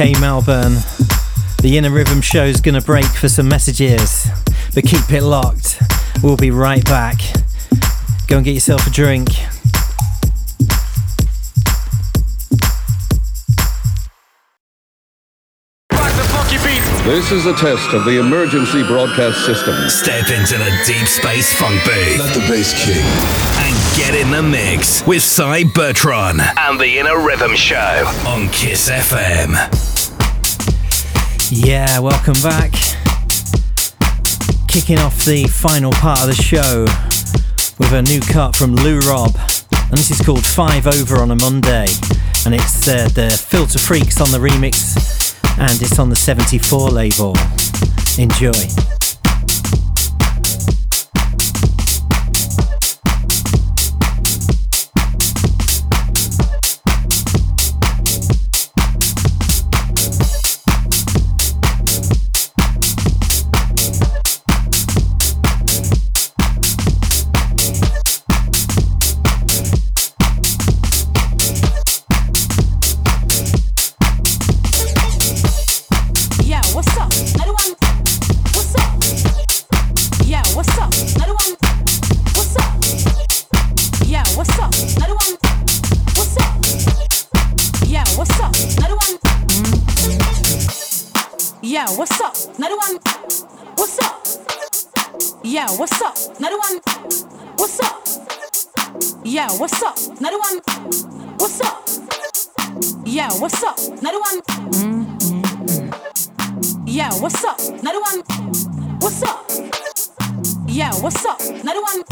Okay, 0.00 0.14
Melbourne. 0.20 0.76
The 1.60 1.76
Inner 1.76 1.90
Rhythm 1.90 2.20
show's 2.20 2.60
gonna 2.60 2.80
break 2.80 3.04
for 3.04 3.28
some 3.28 3.48
messages, 3.48 4.28
but 4.72 4.84
keep 4.84 5.10
it 5.10 5.24
locked. 5.24 5.82
We'll 6.22 6.36
be 6.36 6.52
right 6.52 6.84
back. 6.84 7.16
Go 8.28 8.36
and 8.36 8.44
get 8.44 8.54
yourself 8.54 8.86
a 8.86 8.90
drink. 8.90 9.26
This 17.02 17.32
is 17.32 17.46
a 17.46 17.54
test 17.54 17.92
of 17.92 18.04
the 18.04 18.20
emergency 18.20 18.84
broadcast 18.84 19.44
system. 19.44 19.74
Step 19.88 20.28
into 20.28 20.58
the 20.58 20.82
deep 20.86 21.08
space 21.08 21.52
funk 21.54 21.82
booth. 21.84 22.20
Let 22.20 22.34
the 22.34 22.40
bass 22.46 22.72
kick. 22.84 23.02
And 23.66 23.96
get 23.96 24.14
in 24.14 24.30
the 24.30 24.42
mix 24.44 25.04
with 25.08 25.22
Cybertron 25.22 26.38
and 26.56 26.78
the 26.78 27.00
Inner 27.00 27.18
Rhythm 27.18 27.56
Show 27.56 28.04
on 28.28 28.48
Kiss 28.50 28.88
FM. 28.88 29.77
Yeah, 31.50 32.00
welcome 32.00 32.34
back. 32.42 32.72
Kicking 34.68 34.98
off 34.98 35.24
the 35.24 35.48
final 35.50 35.92
part 35.92 36.20
of 36.20 36.26
the 36.26 36.34
show 36.34 36.84
with 37.78 37.92
a 37.94 38.02
new 38.02 38.20
cut 38.20 38.54
from 38.54 38.76
Lou 38.76 39.00
Rob. 39.00 39.34
And 39.72 39.96
this 39.96 40.10
is 40.10 40.20
called 40.20 40.44
Five 40.44 40.86
Over 40.86 41.22
on 41.22 41.30
a 41.30 41.36
Monday. 41.36 41.86
And 42.44 42.54
it's 42.54 42.86
uh, 42.86 43.08
the 43.14 43.30
Filter 43.30 43.78
Freaks 43.78 44.20
on 44.20 44.30
the 44.30 44.38
remix 44.38 45.34
and 45.58 45.80
it's 45.80 45.98
on 45.98 46.10
the 46.10 46.16
74 46.16 46.90
label. 46.90 47.34
Enjoy. 48.18 49.07
Yeah, 99.48 99.56
what's 99.56 99.82
up? 99.82 99.96
Another 100.20 100.38
one. 100.38 100.60
What's 101.38 101.60
up? 101.62 101.88
Yeah, 103.06 103.30
what's 103.40 103.64
up? 103.64 103.78
Another 103.78 104.20
one. 104.20 104.42
Yeah, 106.86 107.10
what's 107.14 107.42
up? 107.42 107.58
Another 107.58 108.00
one. 108.02 108.22
What's 109.00 109.22
up? 109.22 109.50
Yeah, 110.66 110.92
what's 111.00 111.24
up? 111.24 111.40
Another 111.40 111.80
one. 111.80 112.02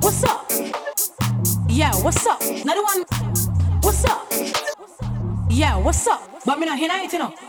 What's 0.00 0.24
up? 0.24 0.44
Yeah, 1.70 1.94
what's 2.02 2.26
up? 2.26 2.42
Another 2.42 2.82
one. 2.82 3.04
What's 3.80 4.04
up? 4.04 4.26
Yeah, 5.48 5.78
what's 5.78 6.06
up? 6.06 6.20
But 6.44 6.58
me 6.58 6.66
not 6.66 6.78
hear 6.78 6.92
you 6.92 7.18
know. 7.18 7.47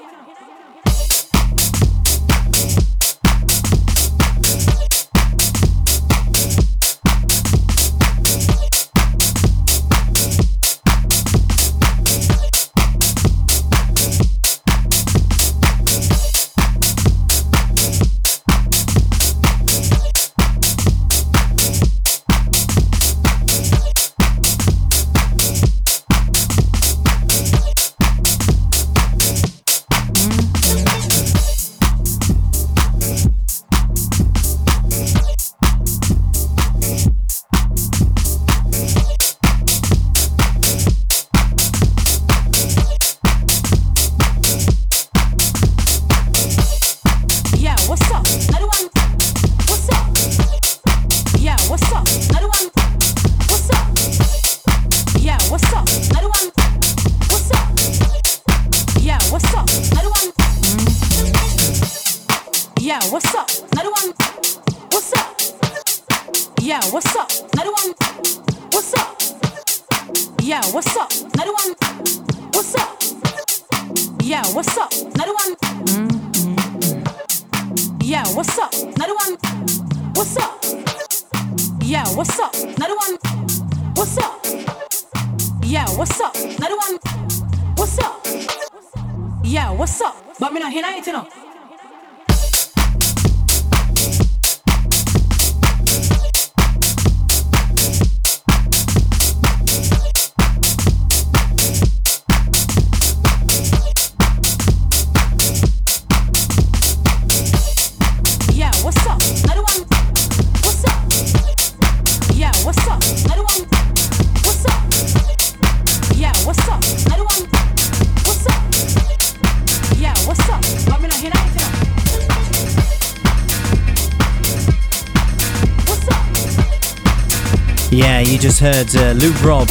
Just 128.40 128.62
heard 128.62 128.96
uh, 128.96 129.12
Luke 129.12 129.44
Rob 129.44 129.68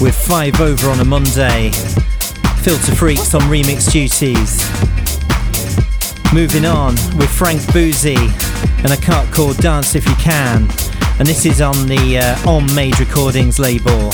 with 0.00 0.14
Five 0.14 0.60
Over 0.60 0.88
on 0.90 1.00
a 1.00 1.04
Monday. 1.04 1.70
Filter 2.62 2.94
Freaks 2.94 3.34
on 3.34 3.40
remix 3.42 3.90
duties. 3.90 4.62
Moving 6.32 6.64
on 6.64 6.94
with 7.18 7.28
Frank 7.28 7.60
Boozy 7.72 8.16
and 8.84 8.92
a 8.92 8.96
cut 8.96 9.32
called 9.32 9.56
Dance 9.58 9.94
If 9.94 10.06
You 10.06 10.14
Can. 10.16 10.68
And 11.18 11.26
this 11.26 11.46
is 11.46 11.60
on 11.60 11.86
the 11.86 12.18
uh, 12.18 12.50
On 12.50 12.66
Made 12.74 12.98
Recordings 13.00 13.58
label. 13.58 14.12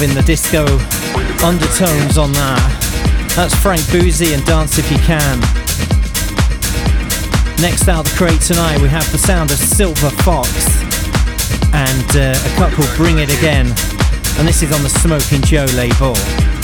Loving 0.00 0.14
the 0.14 0.22
disco 0.22 0.60
undertones 1.42 2.18
on 2.18 2.30
that. 2.32 3.32
That's 3.34 3.54
Frank 3.54 3.80
Boozy 3.90 4.34
and 4.34 4.44
Dance 4.44 4.76
If 4.76 4.90
You 4.90 4.98
Can. 4.98 5.40
Next 7.62 7.88
out 7.88 8.04
of 8.04 8.10
the 8.10 8.14
crate 8.14 8.42
tonight, 8.42 8.78
we 8.82 8.88
have 8.88 9.10
the 9.10 9.16
sound 9.16 9.50
of 9.50 9.56
Silver 9.56 10.10
Fox 10.20 10.50
and 11.72 12.10
uh, 12.14 12.36
a 12.36 12.74
called 12.74 12.94
Bring 12.96 13.20
It 13.20 13.30
Again. 13.38 13.68
And 14.36 14.46
this 14.46 14.62
is 14.62 14.70
on 14.70 14.82
the 14.82 14.90
Smoking 14.90 15.40
Joe 15.40 15.64
label. 15.72 16.55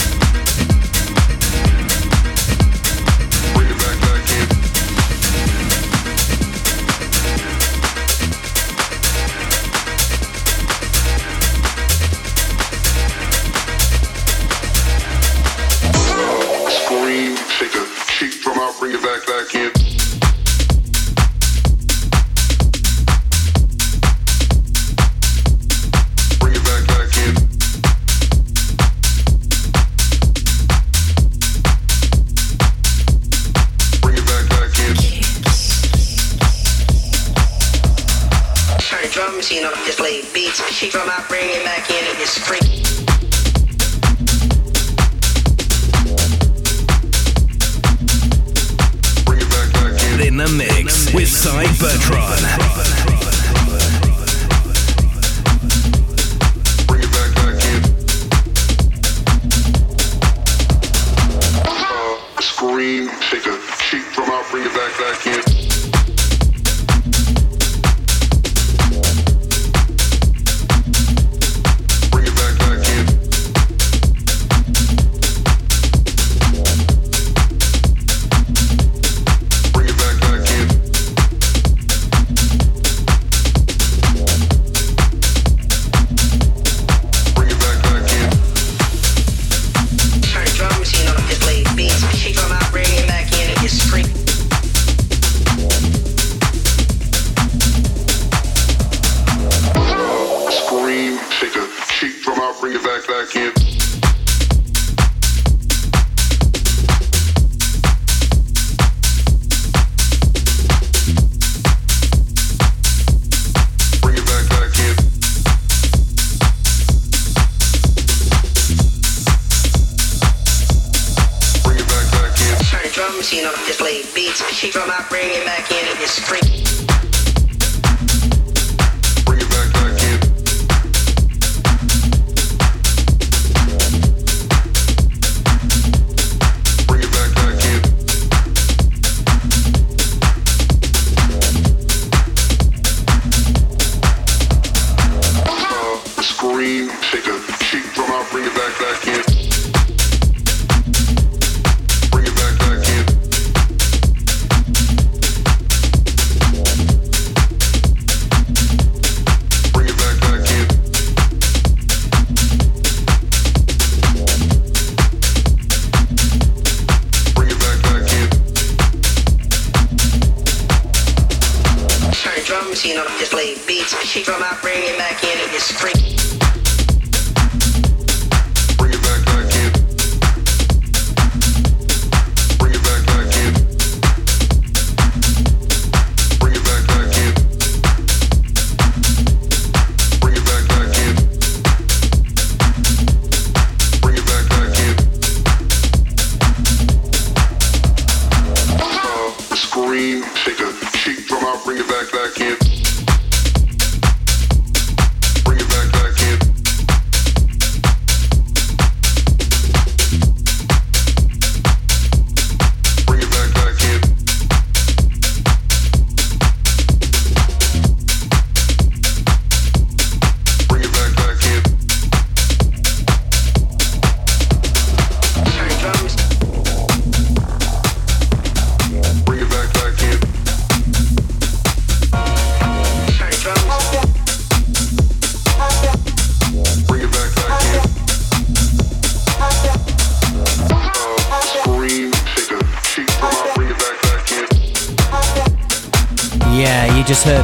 Bring 148.30 148.44
it 148.44 148.54
back, 148.54 148.78
back 148.78 149.06
in. 149.08 149.21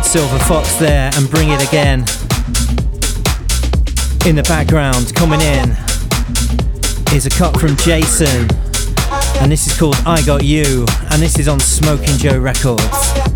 Silver 0.08 0.38
Fox 0.44 0.74
there 0.76 1.10
and 1.16 1.30
bring 1.30 1.50
it 1.50 1.68
again. 1.68 2.00
In 4.26 4.36
the 4.36 4.44
background, 4.48 5.14
coming 5.14 5.42
in, 5.42 5.76
is 7.14 7.26
a 7.26 7.30
cut 7.30 7.60
from 7.60 7.76
Jason, 7.76 8.48
and 9.42 9.52
this 9.52 9.66
is 9.66 9.78
called 9.78 9.96
I 10.06 10.22
Got 10.24 10.44
You, 10.44 10.86
and 11.10 11.20
this 11.20 11.38
is 11.38 11.46
on 11.46 11.60
Smoking 11.60 12.16
Joe 12.16 12.38
Records. 12.38 13.27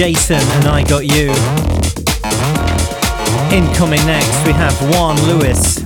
Jason 0.00 0.40
and 0.40 0.66
I 0.66 0.82
Got 0.82 1.04
You. 1.04 1.28
Incoming 3.54 4.00
next, 4.06 4.46
we 4.46 4.52
have 4.54 4.72
Juan 4.88 5.14
Lewis 5.28 5.76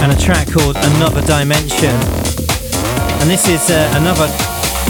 and 0.00 0.10
a 0.10 0.16
track 0.18 0.50
called 0.50 0.76
Another 0.76 1.20
Dimension. 1.26 1.94
And 3.20 3.28
this 3.28 3.46
is 3.48 3.68
uh, 3.68 3.92
another 4.00 4.28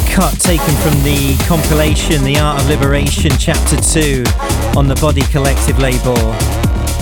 cut 0.09 0.39
taken 0.39 0.73
from 0.77 1.03
the 1.03 1.37
compilation 1.49 2.23
The 2.23 2.39
Art 2.39 2.62
of 2.62 2.69
Liberation 2.69 3.33
Chapter 3.41 3.75
2 3.75 4.23
on 4.79 4.87
the 4.87 4.95
Body 5.01 5.23
Collective 5.23 5.81
label. 5.81 6.15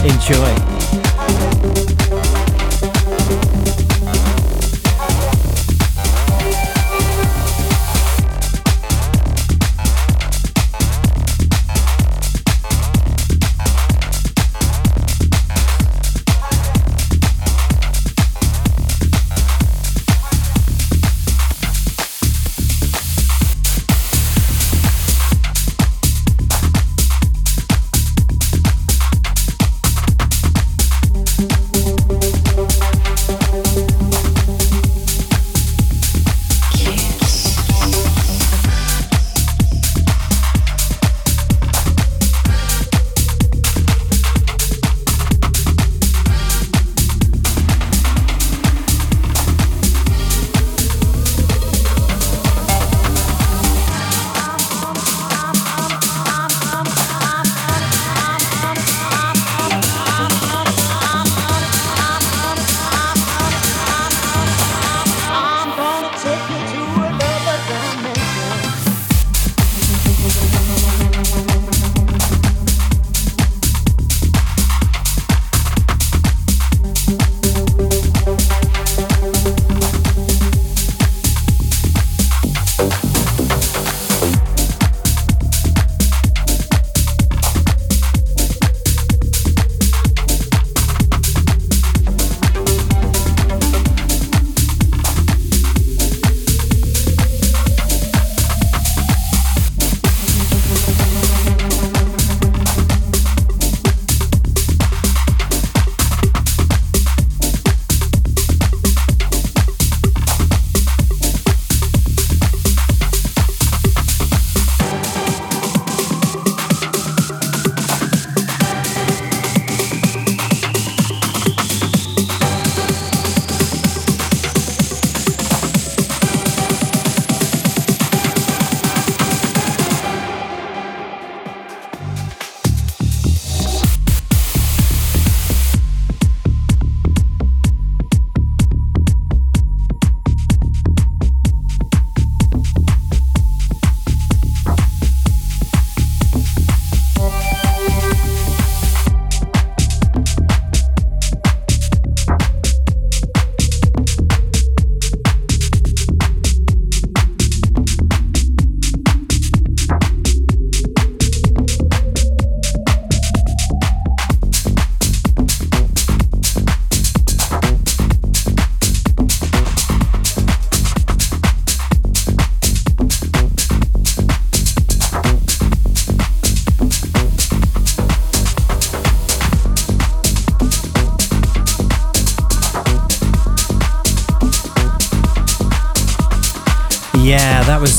Enjoy. 0.08 0.77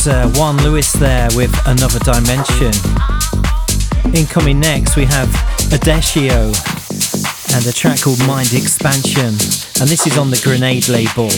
Was 0.06 0.08
uh, 0.08 0.32
Juan 0.36 0.58
Lewis 0.58 0.94
there 0.94 1.28
with 1.36 1.52
Another 1.66 2.00
Dimension. 2.00 2.72
Incoming 4.14 4.60
next, 4.60 4.96
we 4.96 5.06
have 5.06 5.28
Adesio 5.72 6.54
and 7.56 7.66
a 7.66 7.74
track 7.74 8.02
called 8.02 8.20
Mind 8.28 8.54
Expansion, 8.54 9.36
and 9.82 9.90
this 9.90 10.06
is 10.08 10.18
on 10.18 10.30
the 10.30 10.40
Grenade 10.44 10.88
label. 10.90 11.30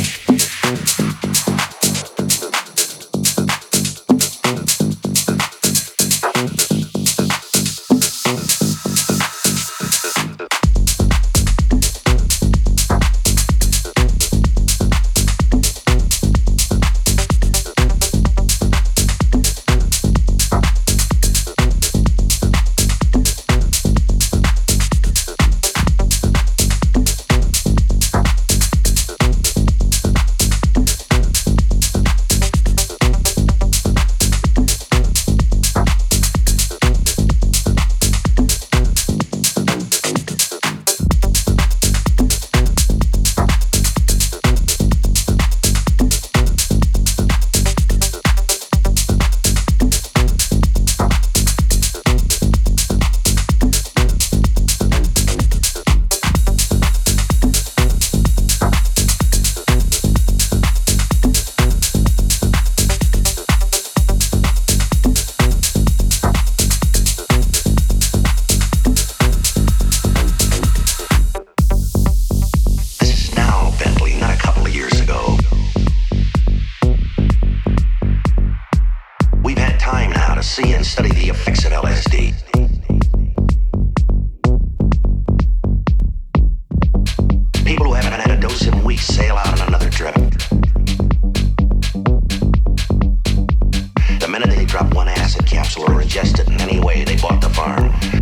capsule 95.61 95.83
or 95.91 96.01
ingest 96.01 96.39
in 96.47 96.59
any 96.59 96.79
way, 96.79 97.03
they 97.03 97.15
bought 97.17 97.39
the 97.39 97.49
farm. 97.49 98.20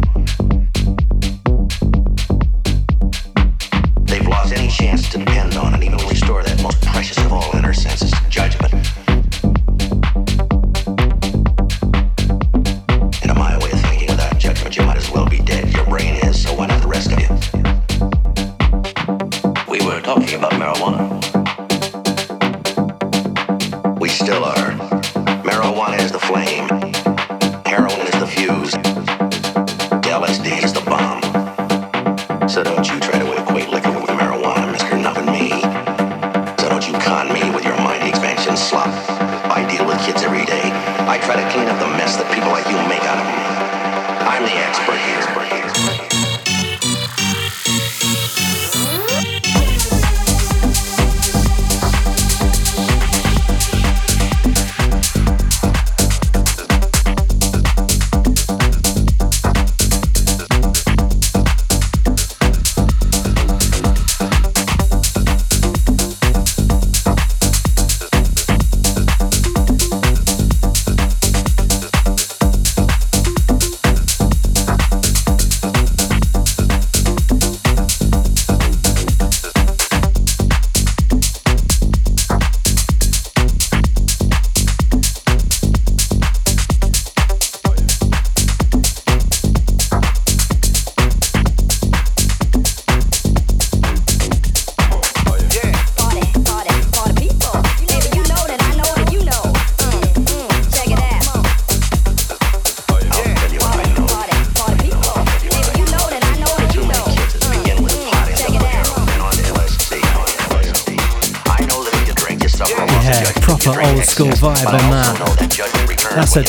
That's 116.29 116.45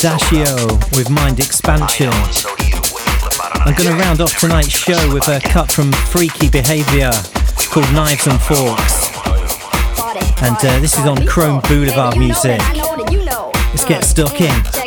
with 0.95 1.09
Mind 1.09 1.39
Expansion. 1.39 2.11
I'm 2.11 3.73
going 3.73 3.89
to 3.89 3.95
round 3.95 4.21
off 4.21 4.37
tonight's 4.37 4.69
show 4.69 5.11
with 5.11 5.27
a 5.27 5.39
cut 5.39 5.71
from 5.71 5.91
Freaky 5.91 6.49
Behaviour 6.51 7.11
called 7.71 7.91
Knives 7.91 8.27
and 8.27 8.39
Forks. 8.39 9.09
And 10.43 10.55
uh, 10.57 10.79
this 10.81 10.99
is 10.99 11.07
on 11.07 11.25
Chrome 11.25 11.61
Boulevard 11.61 12.15
Music. 12.15 12.61
Let's 12.69 13.85
get 13.85 14.03
stuck 14.03 14.39
in. 14.39 14.80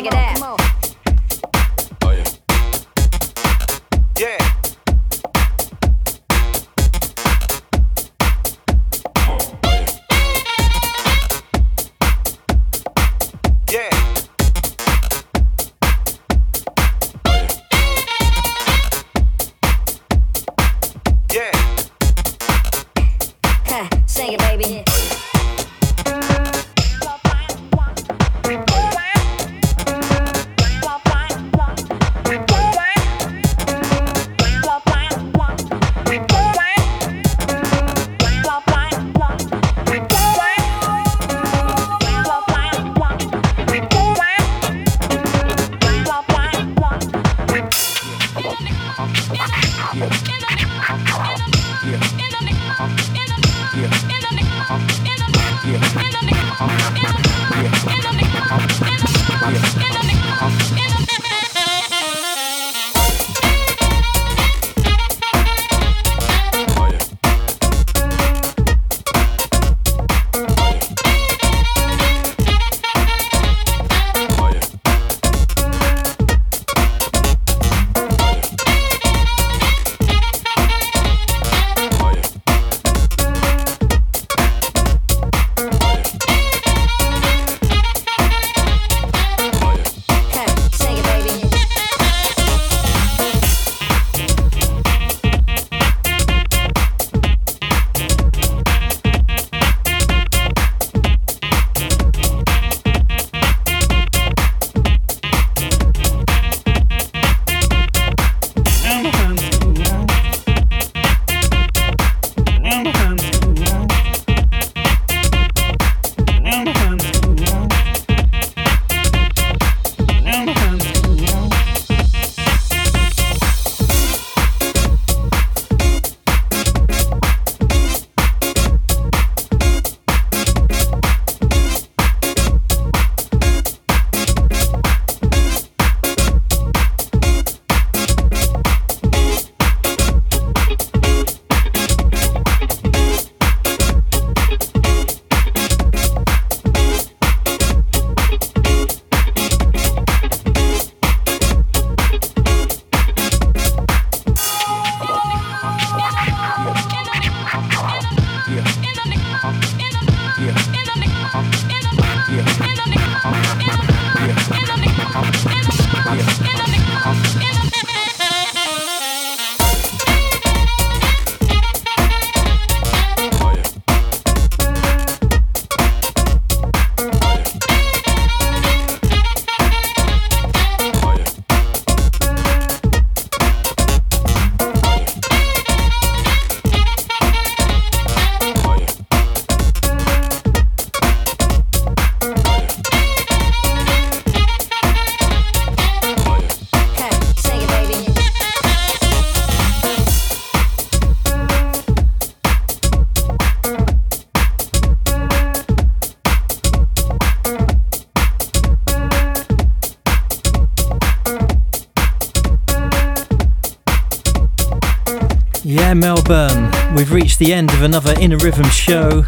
Reached 217.35 217.49
the 217.49 217.53
end 217.53 217.73
of 217.73 217.81
another 217.81 218.13
Inner 218.19 218.37
Rhythm 218.37 218.69
show. 218.69 219.25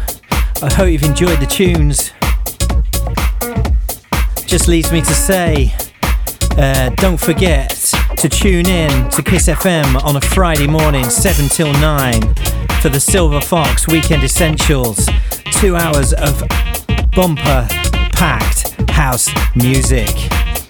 I 0.62 0.72
hope 0.72 0.88
you've 0.88 1.02
enjoyed 1.02 1.40
the 1.40 1.46
tunes. 1.46 2.12
Just 4.46 4.66
leaves 4.66 4.90
me 4.92 5.00
to 5.00 5.14
say, 5.14 5.74
uh, 6.56 6.90
don't 6.96 7.20
forget 7.20 7.70
to 8.16 8.28
tune 8.28 8.66
in 8.66 9.10
to 9.10 9.22
Kiss 9.22 9.48
FM 9.48 10.02
on 10.04 10.16
a 10.16 10.20
Friday 10.20 10.66
morning, 10.66 11.04
7 11.04 11.48
till 11.48 11.72
9, 11.74 12.34
for 12.80 12.88
the 12.88 13.00
Silver 13.00 13.40
Fox 13.40 13.86
Weekend 13.88 14.22
Essentials. 14.22 15.06
Two 15.52 15.76
hours 15.76 16.14
of 16.14 16.42
bumper 17.14 17.66
packed 18.12 18.90
house 18.90 19.28
music. 19.54 20.08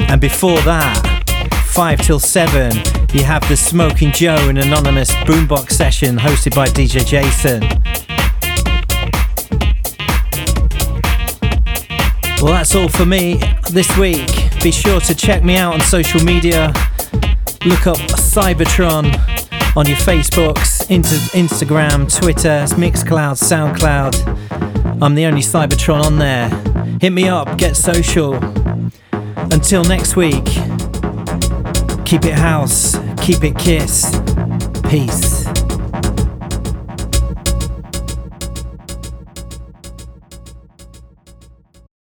And 0.01 0.20
before 0.20 0.60
that, 0.62 1.62
5 1.66 2.01
till 2.01 2.20
7, 2.20 2.73
you 3.12 3.24
have 3.24 3.47
the 3.48 3.56
Smoking 3.56 4.12
Joe 4.12 4.48
and 4.48 4.59
Anonymous 4.59 5.10
Boombox 5.24 5.72
session 5.72 6.16
hosted 6.16 6.55
by 6.55 6.68
DJ 6.68 7.06
Jason. 7.06 7.62
Well, 12.43 12.52
that's 12.52 12.74
all 12.74 12.89
for 12.89 13.06
me 13.06 13.40
this 13.70 13.97
week. 13.97 14.28
Be 14.62 14.70
sure 14.70 15.01
to 15.01 15.14
check 15.14 15.43
me 15.43 15.56
out 15.56 15.74
on 15.74 15.80
social 15.80 16.22
media. 16.22 16.68
Look 17.64 17.86
up 17.86 17.97
Cybertron 18.18 19.06
on 19.76 19.86
your 19.86 19.97
Facebooks, 19.97 20.86
Instagram, 20.89 22.14
Twitter, 22.14 22.64
Mixcloud, 22.76 23.39
Soundcloud. 23.39 25.02
I'm 25.02 25.14
the 25.14 25.24
only 25.24 25.40
Cybertron 25.40 26.05
on 26.05 26.18
there. 26.18 26.48
Hit 27.01 27.10
me 27.10 27.28
up, 27.28 27.56
get 27.56 27.76
social. 27.76 28.35
Until 29.51 29.82
next 29.82 30.14
week, 30.14 30.44
keep 32.05 32.24
it 32.24 32.35
house, 32.35 32.98
keep 33.29 33.45
it 33.45 33.59
kiss. 33.59 34.07
Peace. 34.89 35.38